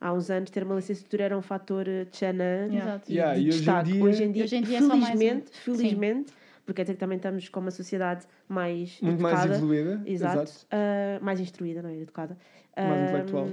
[0.00, 3.10] Há uns anos ter uma licenciatura era um fator eh, tchanã Exato.
[3.10, 3.92] e Yeah, de e hoje em destaque.
[3.92, 5.18] dia- hoje em dia, Hoje em dia é só mais um.
[5.18, 5.60] felizmente, Sim.
[5.72, 6.32] felizmente,
[6.66, 10.02] porque dizer que também estamos com uma sociedade mais Muito mais educada, evoluída.
[10.06, 10.66] exato, Exato.
[10.70, 11.96] ah, mais instruída, não é?
[11.96, 12.36] Educada.
[12.76, 13.48] Mais Ah, intelectual.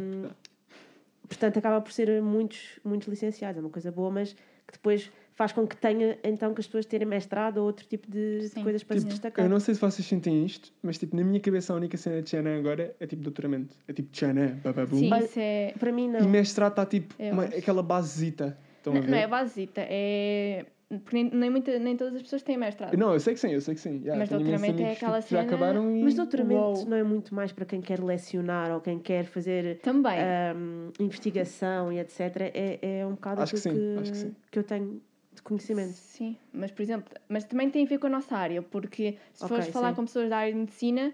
[1.28, 5.10] Portanto, acaba por ser muitos, muitos licenciados, é uma coisa boa, mas que depois
[5.42, 8.62] faz com que tenha então que as pessoas terem mestrado ou outro tipo de, de
[8.64, 9.44] coisas para se Tipo, destacar.
[9.44, 12.22] Eu não sei se vocês sentem isto, mas tipo, na minha cabeça a única cena
[12.22, 13.76] de Xanã agora é tipo doutoramento.
[13.88, 14.98] É tipo Xanã, bababum.
[15.00, 15.74] Sim, isso é.
[15.80, 16.20] Para mim, não.
[16.20, 18.56] E mestrado está tipo uma- aquela basezita.
[18.78, 19.10] Estão a Não, ver?
[19.10, 20.66] não é basita, é.
[20.90, 22.96] Porque nem, nem, muita, nem todas as pessoas têm mestrado.
[22.98, 24.00] Não, eu sei que sim, eu sei que sim.
[24.02, 26.04] Yeah, Mas doutoramento é aquela tipo, já cena- acabaram e.
[26.04, 26.86] Mas doutoramento Uou.
[26.86, 30.20] não é muito mais para quem quer lecionar ou quem quer fazer Também.
[30.20, 32.20] ahm, investigação e etc.
[32.54, 34.36] É, é um bocado Acho que aquilo sim, que, acho que sim.
[34.52, 35.02] que eu tenho
[35.34, 35.94] de conhecimento.
[35.94, 39.44] Sim, mas por exemplo, mas também tem a ver com a nossa área, porque se
[39.44, 39.96] Ok, fores falar sim.
[39.96, 41.14] com pessoas da área de medicina,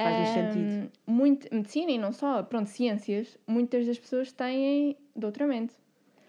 [0.00, 0.92] Faz-lhes ahm, sentido.
[1.06, 5.74] Muito, medicina e não só, pronto, ciências, muitas das pessoas têm doutoramento.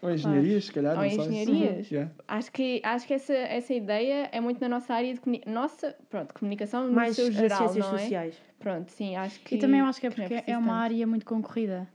[0.02, 0.98] Ou engenharias, se calhar.
[0.98, 1.44] Ou não sei.
[1.44, 1.92] engenharias.
[1.92, 2.12] Yeah.
[2.28, 5.96] Acho que, acho que essa, essa ideia é muito na nossa área de comuni nossa,
[6.10, 8.00] pronto, comunicação no Mais seu as geral, ciências não é?
[8.00, 8.42] sociais.
[8.58, 10.60] Pronto, sim, acho que E também eu acho que é que não porque é, preciso
[10.60, 11.88] uma área muito concorrida.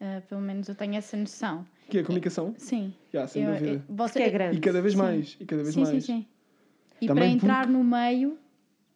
[0.00, 1.66] Ah, pelo menos eu tenho essa noção.
[1.92, 2.54] Que é a comunicação?
[2.56, 2.94] Sim.
[3.12, 3.70] Yeah, sem Eu- dúvida.
[3.70, 4.56] eu- você- Porque é grande.
[4.56, 4.98] E cada vez Sim.
[4.98, 5.36] mais.
[5.38, 5.90] E cada vez sim, mais.
[5.94, 6.26] sim, sim.
[7.02, 8.38] E Também para entrar no meio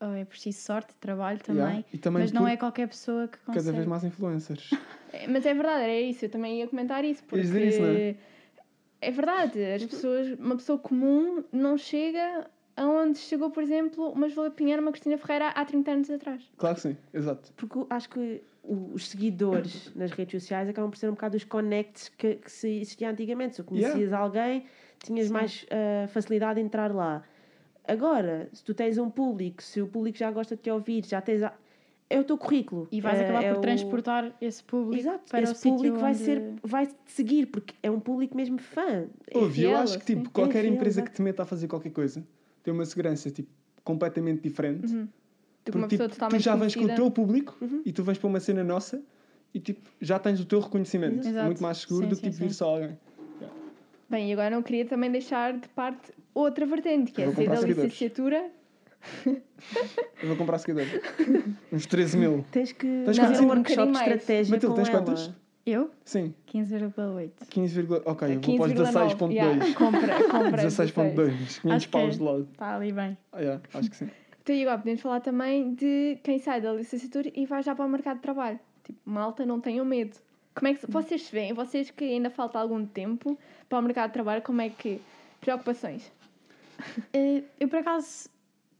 [0.01, 1.63] oh, é preciso sorte, trabalho também.
[1.63, 1.85] Yeah.
[1.93, 3.65] E também Mas não é qualquer pessoa que consegue.
[3.67, 4.71] cada vez mais influencers.
[5.13, 7.89] É, Mas é verdade, era isso, eu também ia comentar isso, porque dizer isso, não
[7.91, 8.17] é?
[9.01, 14.51] é verdade, as pessoas, uma pessoa comum não chega aonde chegou, por exemplo, uma Joana
[14.51, 16.43] Pinheiro, uma Cristina Ferreira há 30 anos atrás.
[16.59, 17.53] Claro que sim, exato.
[17.57, 21.45] Porque eu acho que os seguidores nas redes sociais acabam por ser um bocado os
[21.45, 23.57] connects que, que se existia antigamente.
[23.57, 24.65] Se tu conhecias alguém,
[24.99, 25.33] tinhas Sim.
[25.33, 27.23] mais ah, facilidade em entrar lá.
[27.87, 31.21] Agora, se tu tens um público, se o público já gosta de te ouvir, já
[31.21, 31.43] tens.
[31.43, 31.53] A...
[32.09, 32.87] É o teu currículo.
[32.93, 35.99] E vais É- acabar é por o- transportar esse público Exato, para esse o público
[35.99, 39.07] vai onde- ser vai te seguir porque é um público mesmo fã.
[39.29, 40.31] É Ouve, eu acho que tipo, assim.
[40.31, 41.11] qualquer É fiel, empresa exato.
[41.11, 42.25] que te meta a fazer qualquer coisa
[42.63, 43.49] tem uma segurança tipo,
[43.83, 44.93] completamente diferente.
[44.93, 45.09] Uhum.
[45.67, 47.03] Do que uma Porque pessoa tipo, tu totalmente já vens com o conhecida.
[47.03, 47.83] teu público Uhum.
[47.85, 49.03] e tu vens para uma cena nossa
[49.53, 51.27] e tipo, já tens o teu reconhecimento.
[51.27, 51.47] Exato.
[51.47, 52.55] Muito mais seguro Sim, do que sim, tipo, vir sim.
[52.57, 52.97] só alguém.
[54.09, 57.45] Bem, e agora não queria também deixar de parte outra vertente, que é Vou sair
[57.47, 57.93] comprar da seguidores.
[57.93, 58.51] licenciatura.
[60.23, 61.01] Eu vou comprar seguidores.
[61.73, 62.45] Uns 13 mil.
[62.53, 63.41] Tens que Tens fazer quantos?
[63.41, 64.07] um Um workshop bocadinho de mais.
[64.13, 64.99] estratégia Matilde, com tens ela.
[65.05, 65.31] quantas?
[65.67, 65.91] Eu?
[66.05, 67.31] Sim, 15,8.
[67.51, 69.17] 15, vírgula- ok, eu vou para os 15,9.
[69.17, 69.33] 16.2.
[69.33, 70.63] Yeah, compra, compra.
[70.63, 72.19] 16.2, 500 Acho que paus é.
[72.19, 72.49] de lado.
[72.53, 73.19] Está ali bem.
[73.33, 74.09] Ah, yeah, acho que sim.
[74.53, 77.89] E agora podemos falar também de quem sai da licenciatura e vai já para o
[77.89, 78.61] mercado de trabalho.
[78.85, 80.17] Tipo, malta, não tenham medo.
[80.55, 81.53] Como é que vocês se veem?
[81.53, 85.01] Vocês que ainda falta algum tempo para o mercado de trabalho, como é que.
[85.41, 86.11] Preocupações?
[87.13, 88.29] Eh, Eu, por acaso,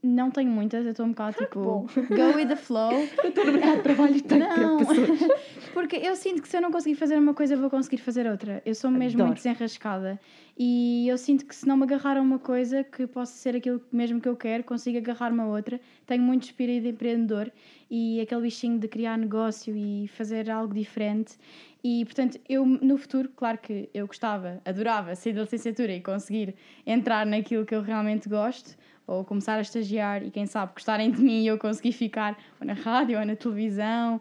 [0.07, 1.87] não tenho muitas, eu estou um bocado tipo bom.
[2.09, 2.93] go with the flow.
[3.25, 5.09] Estou no mercado de trabalho e tenho Não, pessoas.
[5.75, 8.27] porque eu sinto que se eu não conseguir fazer uma coisa, eu vou conseguir fazer
[8.27, 8.63] outra.
[8.65, 9.29] Eu sou mesmo Adoro.
[9.29, 10.19] muito desenrascada.
[10.59, 13.81] E eu sinto que se não me agarrar a uma coisa, que possa ser aquilo
[13.93, 15.79] mesmo que eu quero, consigo agarrar-me a outra.
[16.07, 17.53] Tenho muito espírito empreendedor
[17.91, 21.37] e aquele bichinho de criar negócio e fazer algo diferente.
[21.85, 26.55] E, portanto, eu no futuro, claro que eu gostava, adorava sair da licenciatura e conseguir
[26.85, 31.23] entrar naquilo que eu realmente gosto, ou começar a estagiar e quem sabe gostarem de
[31.23, 34.21] mim e eu conseguir ficar ou na rádio ou na televisão,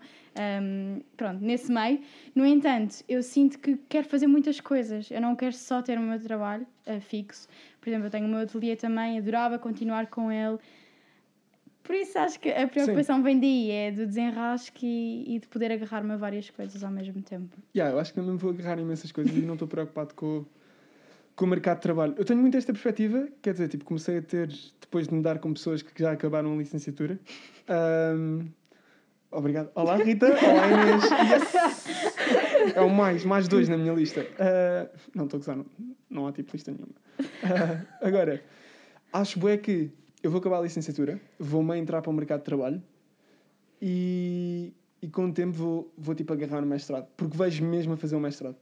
[0.62, 2.00] hum, pronto, nesse meio.
[2.36, 6.02] No entanto, eu sinto que quero fazer muitas coisas, eu não quero só ter o
[6.02, 7.48] meu trabalho eh, fixo.
[7.82, 10.60] Por exemplo, eu tenho o meu ateliê também, adorava continuar com ele.
[11.86, 15.71] Por isso acho que a preocupação vem daí, é do desenrasque e, e de poder
[15.71, 17.56] agarrar-me a várias coisas ao mesmo tempo.
[17.76, 20.43] Yeah, eu acho que também me vou agarrar imensas coisas e não estou preocupado com,
[21.36, 22.15] com o mercado de trabalho.
[22.17, 25.39] Eu tenho muito esta perspectiva, quer dizer, tipo, comecei a ter, depois de me dar
[25.39, 27.19] com pessoas que já acabaram a licenciatura.
[27.67, 28.48] Ahm,
[29.32, 29.69] obrigado.
[29.76, 30.28] Olá, Rita.
[30.28, 31.04] Olá, Inês.
[31.32, 32.76] Yes!
[32.76, 34.26] É o mais, mais dois na minha lista.
[34.39, 35.65] Ah, não estou a gozar, não,
[36.10, 36.95] não há tipo lista nenhuma.
[37.43, 38.43] Ah, agora,
[39.12, 39.91] acho bué que
[40.24, 42.82] eu vou acabar a licenciatura, vou-me entrar para o mercado de trabalho
[43.82, 47.98] e, e com o tempo vou, vou tipo agarrar no mestrado, porque vejo mesmo a
[47.98, 48.56] fazer um mestrado.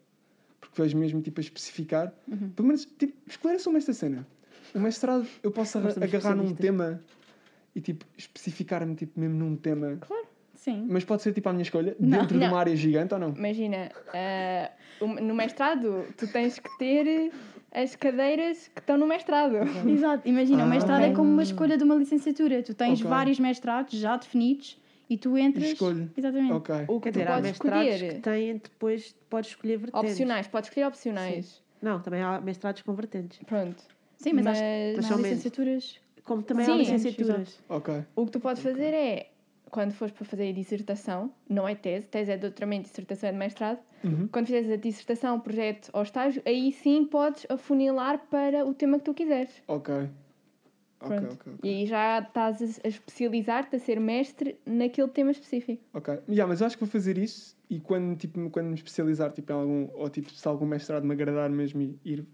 [0.63, 2.13] Porque vejo mesmo tipo a especificar.
[2.56, 4.26] Pelo menos, tipo, esclareçam-me esta cena.
[4.73, 7.02] O mestrado eu posso agarrar, num tema
[7.76, 9.99] e tipo especificar-me tipo, mesmo num tema.
[10.56, 10.88] Sim.
[10.89, 12.19] Mas pode ser tipo a minha escolha, Não.
[12.19, 12.47] dentro de Não.
[12.54, 13.30] uma área gigante ou não?
[13.36, 13.91] Imagina,
[15.02, 17.32] um- no mestrado, tu tens que ter
[17.71, 19.58] as cadeiras que estão no mestrado.
[19.88, 21.12] Exato, imagina, Ah, o mestrado ok.
[21.12, 22.63] é como uma escolha de uma licenciatura.
[22.63, 23.10] Tu tens Ok.
[23.10, 24.80] vários mestrados já definidos
[25.13, 25.65] e tu entras.
[25.69, 26.10] Escolho.
[26.17, 26.54] Exatamente.
[26.54, 26.76] Ok.
[26.88, 28.13] O que Quer dizer, tu há podes mestrados escolher.
[28.15, 30.12] que têm, depois podes escolher vertentes.
[30.12, 31.62] Opcionais, podes escolher opcionais.
[31.82, 33.39] Não, também há mestrados com vertentes.
[33.45, 33.84] Pronto.
[34.17, 35.99] Sim, mas, acho Mas- Mas há licenciaturas.
[36.23, 37.60] Como também Sim, há licenciaturas.
[37.67, 38.04] Ok.
[38.15, 39.30] O que tu podes fazer é,
[39.69, 43.38] quando fores para fazer a dissertação, não é tese, tese é doutoramento, dissertação é de
[43.38, 43.80] mestrado.
[44.04, 44.28] Uhum.
[44.32, 49.04] Quando fizeres a dissertação, projeto ou estágio, aí sim podes afunilar para o tema que
[49.06, 49.52] tu quiseres.
[49.67, 50.08] Ok.
[51.08, 51.34] Pronto.
[51.34, 51.54] ok.
[51.63, 55.84] E aí já estás a- especializar-te, a ser mestre naquele tema específico.
[55.94, 56.20] Ok.
[56.28, 59.52] Yeah, mas eu acho que vou fazer isso e quando, tipo, quando me especializar tipo,
[59.52, 62.26] em algum, ou tipo, se algum mestrado me agradar mesmo e ir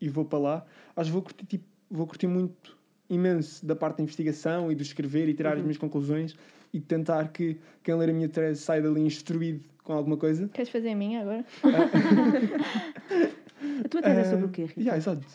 [0.00, 3.98] e vou para lá, acho que vou curtir, tipo, vou curtir muito imenso da parte
[3.98, 6.34] da investigação e do escrever e tirar as minhas conclusões
[6.72, 10.48] e tentar que quem ler a minha tese saia dali instruído com alguma coisa.
[10.48, 11.44] Queres fazer a minha agora?
[13.84, 14.80] A tua tese é sobre o quê, Rita?
[14.80, 15.26] yeah, exato.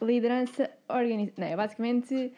[0.00, 0.70] Liderança
[1.36, 2.32] Não, é basicamente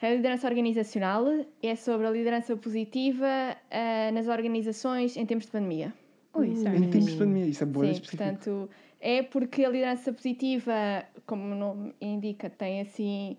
[0.00, 1.26] a liderança organizacional
[1.62, 5.92] é sobre a liderança positiva ah, nas organizações em tempos de pandemia.
[6.34, 8.22] Ui, é Em tempos de pandemia, isso é boa Sim, específico.
[8.22, 13.36] portanto, é porque a liderança positiva, como o nome indica, tem assim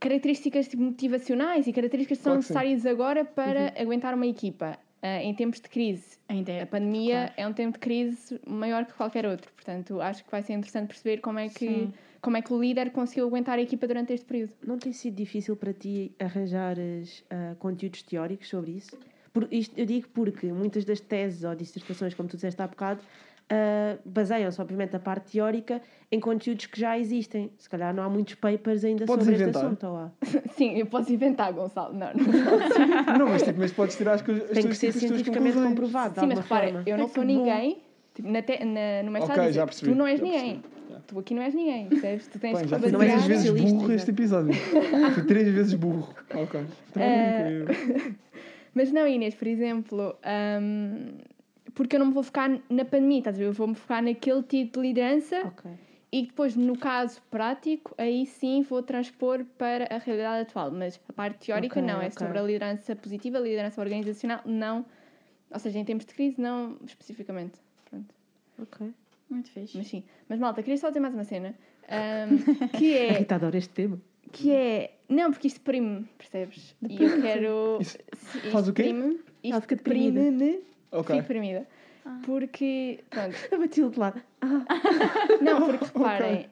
[0.00, 2.54] características tipo, motivacionais e características que são Claro que sim.
[2.54, 4.78] necessárias agora para aguentar uma equipa.
[5.06, 6.64] Ah, em tempos de crise, Ainda a é.
[6.64, 7.32] pandemia claro.
[7.36, 9.52] é um tempo de crise maior que qualquer outro.
[9.52, 11.92] Portanto, acho que vai ser interessante perceber como é que, Sim.
[12.24, 14.52] Como é que o líder conseguiu aguentar a equipa durante este período.
[14.66, 18.98] Não tem sido difícil para ti arranjares ah, conteúdos teóricos sobre isso?
[19.32, 23.00] Por, isto, eu digo porque muitas das teses ou dissertações, como tu disseste há bocado,
[23.50, 27.50] ah, baseiam-se, obviamente, a parte teórica em conteúdos que já existem.
[27.58, 29.62] Se calhar não há muitos papers ainda Podes sobre inventar.
[29.62, 29.86] este assunto.
[29.86, 30.10] Ou há?
[30.56, 31.92] Sim, eu posso inventar, Gonçalo.
[31.92, 33.18] Não, não.
[33.18, 36.26] Não, mas, tipo, mas podes tirar as, coisas- as Tem que ser cientificamente comprovado, Sim,
[36.28, 37.82] mas repara, eu não É sou ninguém.
[38.14, 40.62] Tipo, na te, na, no mestrado, Ok, dizer, já percebi, tu não és ninguém.
[41.06, 42.26] Tu aqui não és ninguém, percebes?
[42.28, 44.54] Tu tens Bem, que fui três vezes burro este episódio.
[45.14, 46.14] fui três vezes burro.
[46.34, 46.64] Ok.
[46.92, 48.16] Tranquilo.
[48.74, 50.16] Mas não, Inês, por exemplo,
[50.60, 51.18] hum,
[51.74, 53.46] porque eu não me vou focar na pandemia, estás a ver?
[53.46, 55.70] Eu vou-me focar naquele tipo de liderança Ok.
[56.10, 60.70] e depois, no caso prático, aí sim vou transpor para a realidade atual.
[60.72, 62.18] Mas a parte teórica Ok, não, é ok.
[62.18, 64.84] sobre a liderança positiva, a liderança organizacional, não.
[65.52, 67.60] Ou seja, em tempos de crise, não especificamente.
[67.88, 68.12] Pronto.
[68.60, 68.92] Ok.
[69.28, 69.76] Muito fixe.
[69.76, 70.04] Mas sim.
[70.28, 71.54] Mas malta, queria só dizer mais uma cena.
[71.84, 73.12] hum, que A é.
[73.18, 74.00] Rita adora este tema.
[74.32, 74.94] Que é.
[75.08, 76.74] Não, porque isto deprime, percebes?
[76.88, 77.78] E eu quero.
[77.80, 77.98] Isso
[78.50, 78.82] faz o quê?
[78.88, 80.20] Ela Isto fica deprimida.
[80.20, 80.60] deprime-me.
[80.90, 81.04] Ok.
[81.16, 81.66] Fico deprimida.
[82.04, 82.20] Ah.
[82.24, 83.02] Porque.
[83.10, 83.36] Pronto.
[83.50, 84.22] Eu bati-lo de lado.
[84.40, 84.64] Ah,
[85.40, 86.46] Não, porque reparem,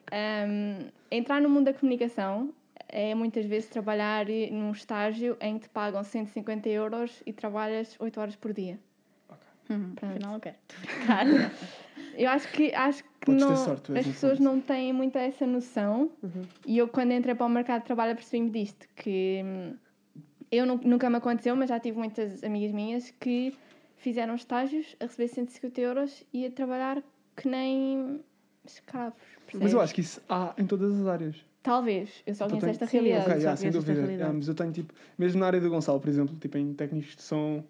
[0.48, 2.52] hum, entrar no mundo da comunicação
[2.88, 8.20] é muitas vezes trabalhar num estágio em que te pagam 150 euros e trabalhas 8
[8.20, 8.78] horas por dia.
[9.70, 10.56] Hum, afinal, eu quero.
[12.14, 16.10] Eu acho que, acho que não, sorte, as pessoas não têm muito essa noção.
[16.22, 16.42] Uhum.
[16.66, 19.74] E eu, quando entrei para o mercado de trabalho, apercebi-me disto: que hum,
[20.50, 23.56] eu nu- nunca me aconteceu, mas já tive muitas amigas minhas que
[23.96, 27.02] fizeram estágios a receber 150 euros e a trabalhar
[27.36, 28.20] que nem
[28.66, 29.18] escravos.
[29.54, 29.82] Mas eu percebes?
[29.82, 31.36] acho que isso há em todas as áreas.
[31.62, 33.30] Talvez, eu só conheço esta Sim, realidade.
[33.30, 34.00] Ok, yeah, sem dúvida.
[34.00, 37.14] Yeah, mas eu tenho tipo, mesmo na área do Gonçalo, por exemplo, tipo em técnicos
[37.14, 37.64] de som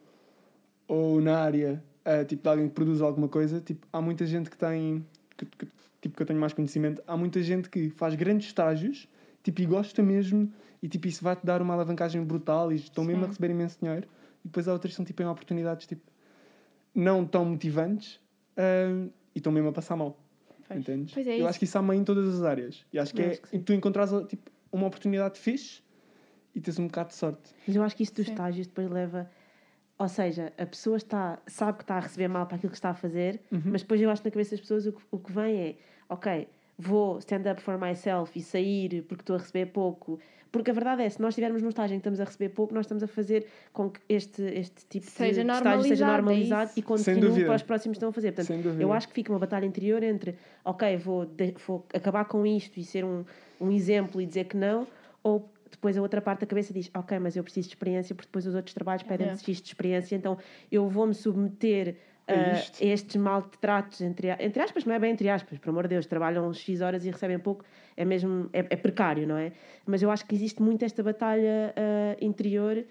[0.88, 4.50] ou na área ah, tipo de alguém que produz alguma coisa, tipo, há muita gente
[4.50, 5.68] que tem que, que-
[6.00, 9.08] tipo que eu tenho mais conhecimento, há muita gente que faz grandes estágios,
[9.42, 13.04] tipo, e gosta mesmo, e tipo, isso vai te dar uma alavancagem brutal e estão
[13.04, 13.28] mesmo a Sim.
[13.30, 14.08] receber imenso dinheiro.
[14.44, 16.02] E depois há outras que são tipo em oportunidades tipo
[16.94, 18.20] não tão motivantes
[18.56, 20.18] ah, e estão mesmo a passar mal.
[20.66, 20.80] Pois.
[20.80, 21.14] Entendes?
[21.14, 21.46] Pois é eu isso.
[21.48, 22.84] acho que isso há meio em todas as áreas.
[22.92, 23.60] E acho que Eu é acho que sim.
[23.60, 25.82] tu encontrares tipo, uma oportunidade fixe
[26.54, 27.54] e tens um bocado de sorte.
[27.66, 28.32] Mas eu acho que isso dos Sim.
[28.32, 29.30] estágios depois leva.
[30.02, 32.90] Ou seja, a pessoa está, sabe que está a receber mal para aquilo que está
[32.90, 33.62] a fazer, Uhum.
[33.66, 35.74] mas depois eu acho que na cabeça das pessoas o que, o que vem é:
[36.08, 40.18] ok, vou stand up for myself e sair porque estou a receber pouco.
[40.50, 42.74] Porque a verdade é, se nós estivermos num estágio em que estamos a receber pouco,
[42.74, 46.78] nós estamos a fazer com que este, este tipo Seja de estágio seja normalizado, é
[46.80, 48.32] e continue para os próximos que estão a fazer.
[48.32, 50.34] Portanto, eu acho que fica uma batalha interior entre,
[50.64, 53.24] ok, vou, de- vou acabar com isto e ser um,
[53.60, 54.86] um exemplo e dizer que não,
[55.22, 58.28] ou depois a outra parte da cabeça diz, ok, mas eu preciso de experiência porque
[58.28, 59.42] depois os outros trabalhos pedem Yeah.
[59.42, 60.38] X de experiência, então
[60.70, 62.80] eu vou-me submeter É a isto.
[62.82, 66.52] estes maltratos, entre, entre aspas, não é bem entre aspas, por amor de Deus, trabalham
[66.52, 67.64] X horas e recebem pouco,
[67.96, 69.52] é mesmo, é, é precário, não é?
[69.84, 72.84] Mas eu acho que existe muito esta batalha ah, interior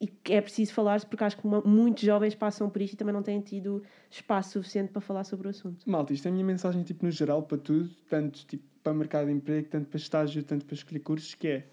[0.00, 2.96] e que é preciso falar-se porque acho que uma- muitos jovens passam por isto e
[2.96, 5.88] também não têm tido espaço suficiente para falar sobre o assunto.
[5.90, 9.26] Malta, isto é a minha mensagem tipo, no geral para tudo, tanto tipo, para mercado
[9.26, 11.64] de emprego, tanto para estágio, tanto para escolher cursos, que é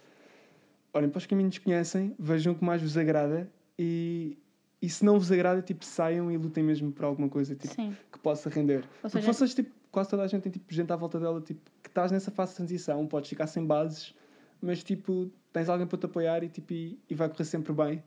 [0.96, 4.38] olhem para os caminhos que conhecem, vejam o que mais vos agrada e,
[4.82, 7.96] e se não vos agrada, tipo, saiam e lutem mesmo por alguma coisa tipo, Sim.
[8.12, 8.78] que possa render.
[8.78, 11.42] Ou Porque seja, vocês, tipo, quase toda a gente tem tipo, gente à volta dela
[11.42, 14.16] tipo, que estás nessa fase de transição, podes ficar sem bases,
[14.62, 18.02] mas tipo, tens alguém para te apoiar e, tipo, e, e vai correr sempre bem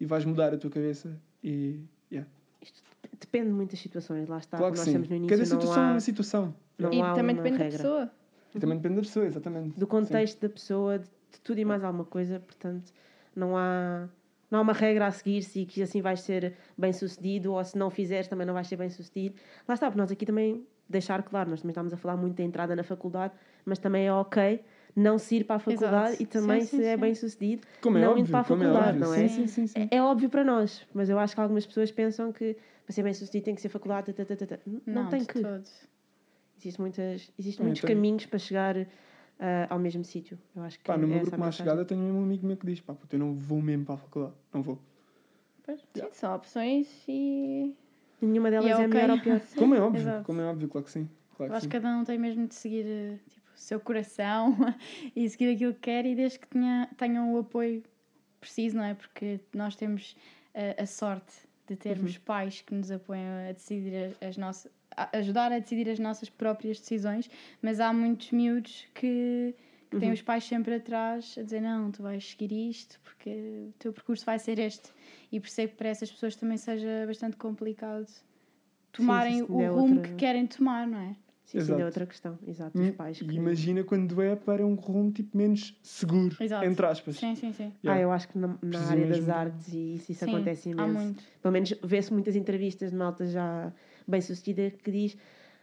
[0.00, 1.14] e vais mudar a tua cabeça
[1.44, 2.28] e yeah.
[3.20, 4.90] Depende de muitas situações, lá está, claro que nós sim.
[4.92, 6.54] estamos no início, Cada não situação é há, uma situação.
[6.78, 7.78] não E há também uma depende da regra.
[7.78, 8.10] pessoa.
[8.54, 9.78] E também depende da pessoa, exatamente.
[9.78, 12.92] do contexto da pessoa, de, de tudo e mais alguma coisa, portanto,
[13.34, 14.08] não há,
[14.50, 17.76] não há uma regra a seguir se que assim vais ser bem sucedido ou se
[17.76, 19.36] não fizeres também não vais ser bem sucedido.
[19.66, 22.42] Lá está, porque nós aqui também deixar claro, nós também estamos a falar muito da
[22.42, 24.62] entrada na faculdade, mas também é ok
[24.94, 26.22] não se ir para a faculdade Exato.
[26.22, 27.00] e também Sim, se sim, é sim.
[27.00, 27.66] bem sucedido.
[27.80, 29.00] Como é não óbvio, indo para a é faculdade, óbvio.
[29.00, 29.28] não é?
[29.28, 29.88] Sim, sim, sim, sim.
[29.90, 33.02] É, é óbvio para nós, mas eu acho que algumas pessoas pensam que para ser
[33.02, 34.12] bem sucedido tem que ser faculdade.
[34.12, 34.62] tata, tata, tata.
[34.86, 35.40] Não, tem que.
[35.40, 35.64] todo.
[36.58, 37.94] Existem, muitas, existem Também muitos tem.
[37.94, 38.86] caminhos para chegar
[39.42, 40.38] ah, ao mesmo sítio.
[40.54, 42.46] Eu acho que Pá, no é meu essa grupo mais chegada tenho mesmo um amigo
[42.46, 44.34] meu que diz: pá, puto, eu não vou mesmo para a faculdade.
[44.52, 44.78] Não vou.
[45.64, 45.80] Pois.
[45.94, 47.74] Sim, são opções e.
[48.20, 48.88] Nenhuma delas E é é, ok.
[48.88, 49.40] melhor ou pior.
[49.56, 50.24] Como é óbvio, exato.
[50.24, 51.08] como é óbvio, claro que sim.
[51.36, 51.68] Claro Eu que acho sim.
[51.70, 54.56] que cada um tem mesmo de seguir tipo, o seu coração
[55.16, 57.82] e seguir aquilo que quer e desde que tenha, tenham o apoio
[58.40, 58.94] preciso, não é?
[58.94, 60.16] Porque nós temos
[60.54, 61.32] eh, a sorte
[61.66, 64.70] de termos pais que nos apoiam a decidir a- as nossas
[65.12, 67.28] ajudar a decidir as nossas próprias decisões,
[67.60, 69.54] mas há muitos miúdos que,
[69.90, 70.14] que têm Uhum.
[70.14, 73.30] os pais sempre atrás a dizer não, tu vais seguir isto porque
[73.68, 74.90] o teu percurso vai ser este
[75.30, 78.06] e percebo que para essas pessoas também seja bastante complicado
[78.92, 81.16] tomarem isso o é rumo outra- que querem tomar, não é?
[81.44, 82.38] Sim, isso ainda é outra questão.
[82.46, 83.20] Exato, os pais.
[83.20, 86.64] E que- imagina quando é para um rumo tipo menos seguro, Exato.
[86.64, 87.16] entre aspas.
[87.16, 87.72] Sim, sim, sim.
[87.84, 88.02] Ah, Yeah.
[88.02, 90.92] eu acho que na, na área das artes e isso, isso Sim, acontece Há imenso.
[91.04, 91.24] muito.
[91.42, 93.70] Pelo menos vê-se muitas entrevistas de malta já
[94.06, 95.16] bem sucedida que diz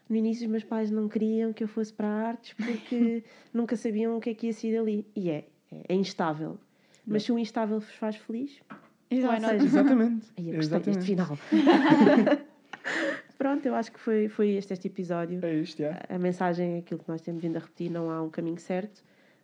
[0.10, 3.23] no início os meus pais não queriam que eu fosse para artes porque
[3.54, 5.06] nunca sabiam o que é que ia sair dali.
[5.15, 6.58] E é, é, é instável.
[7.06, 8.60] Mas se o instável vos faz feliz,
[9.10, 9.41] Exato.
[9.41, 10.28] seja, Exatamente.
[10.38, 11.38] aí eu gostei deste final.
[13.38, 15.43] Pronto, eu acho que foi, foi este, este episódio.
[15.43, 16.04] É isto, yeah.
[16.10, 19.02] A mensagem é aquilo que nós temos vindo a repetir, não há um caminho certo.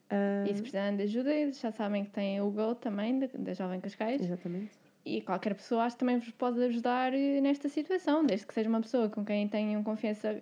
[0.09, 3.53] Ah, E se precisarem de ajuda, já sabem que têm o Go também, da, da
[3.53, 4.21] Jovem Cascais.
[4.21, 4.71] Exatamente.
[5.05, 8.67] E qualquer pessoa acho que também vos pode ajudar eh, nesta situação, desde que seja
[8.67, 10.41] uma pessoa com quem tenham confiança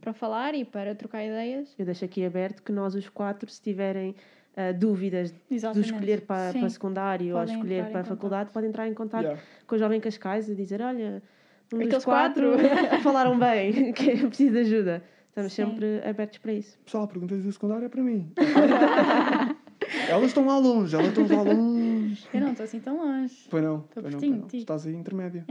[0.00, 1.74] para falar e para trocar ideias.
[1.78, 4.14] Eu deixo aqui aberto que nós os quatro, se tiverem
[4.56, 5.90] ah, dúvidas de Exatamente.
[5.90, 6.60] escolher para, Sim.
[6.60, 9.42] para secundário ou Podem escolher entrar em para a faculdade, podem entrar em contato Yeah.
[9.66, 11.22] com o Jovem Cascais e dizer, olha,
[11.72, 13.00] um dos Aqueles quatro, quatro.
[13.02, 15.02] falaram bem, que eu preciso de ajuda.
[15.28, 15.64] Estamos Sim.
[15.64, 16.78] sempre abertos para isso.
[16.84, 18.30] Pessoal, perguntas do secundário é para mim.
[20.08, 21.83] elas estão lá longe, elas estão lá longe.
[22.32, 23.46] Eu não estou assim tão longe.
[23.50, 24.56] Pois não, Estou pertinho de ti.
[24.58, 25.44] Estás aí intermédio.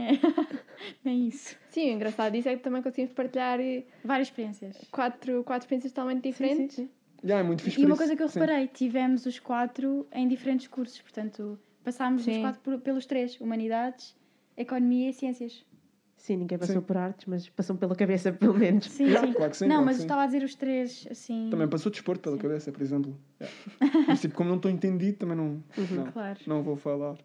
[1.04, 1.56] É isso.
[1.70, 4.76] Sim, o engraçado disso é que também conseguimos partilhar eh, Várias experiências.
[4.90, 6.76] quatro, quatro experiências totalmente Sim, diferentes.
[6.76, 6.90] sim, sim.
[7.22, 7.98] Yeah, é muito fixe E uma isso.
[7.98, 8.40] coisa que eu Sim.
[8.40, 12.40] reparei, tivemos os quatro em diferentes cursos, portanto, passámos os Sim.
[12.42, 14.14] quatro pelos três: Humanidades,
[14.56, 15.64] Economia e Ciências.
[16.24, 16.80] Sim, ninguém passou Sim.
[16.80, 18.86] por artes, mas passou pela cabeça, pelo menos.
[18.90, 19.34] Sim, Yeah, sim.
[19.34, 21.48] claro que sim, não, claro mas estava a dizer os três, assim.
[21.50, 22.40] Também passou desporto pela Sim.
[22.42, 23.14] cabeça, por exemplo.
[23.38, 23.54] Yeah.
[24.08, 26.38] Mas tipo, como não estou entendido, também não, não, Claro.
[26.46, 27.18] não vou falar.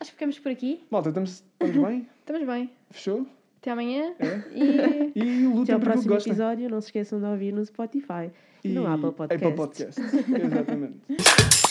[0.00, 0.84] Acho que ficamos por aqui.
[0.90, 2.08] Malta, estamos, estamos bem?
[2.18, 2.70] Estamos bem.
[2.90, 3.26] Fechou?
[3.60, 4.12] Até amanhã.
[4.18, 4.42] É?
[4.56, 6.68] E E lutem Até ao que próximo episódio.
[6.68, 8.32] Não se esqueçam de ouvir no Spotify
[8.64, 9.34] e no Apple Podcast.
[9.44, 10.00] Apple Podcast.
[10.00, 11.69] Exatamente.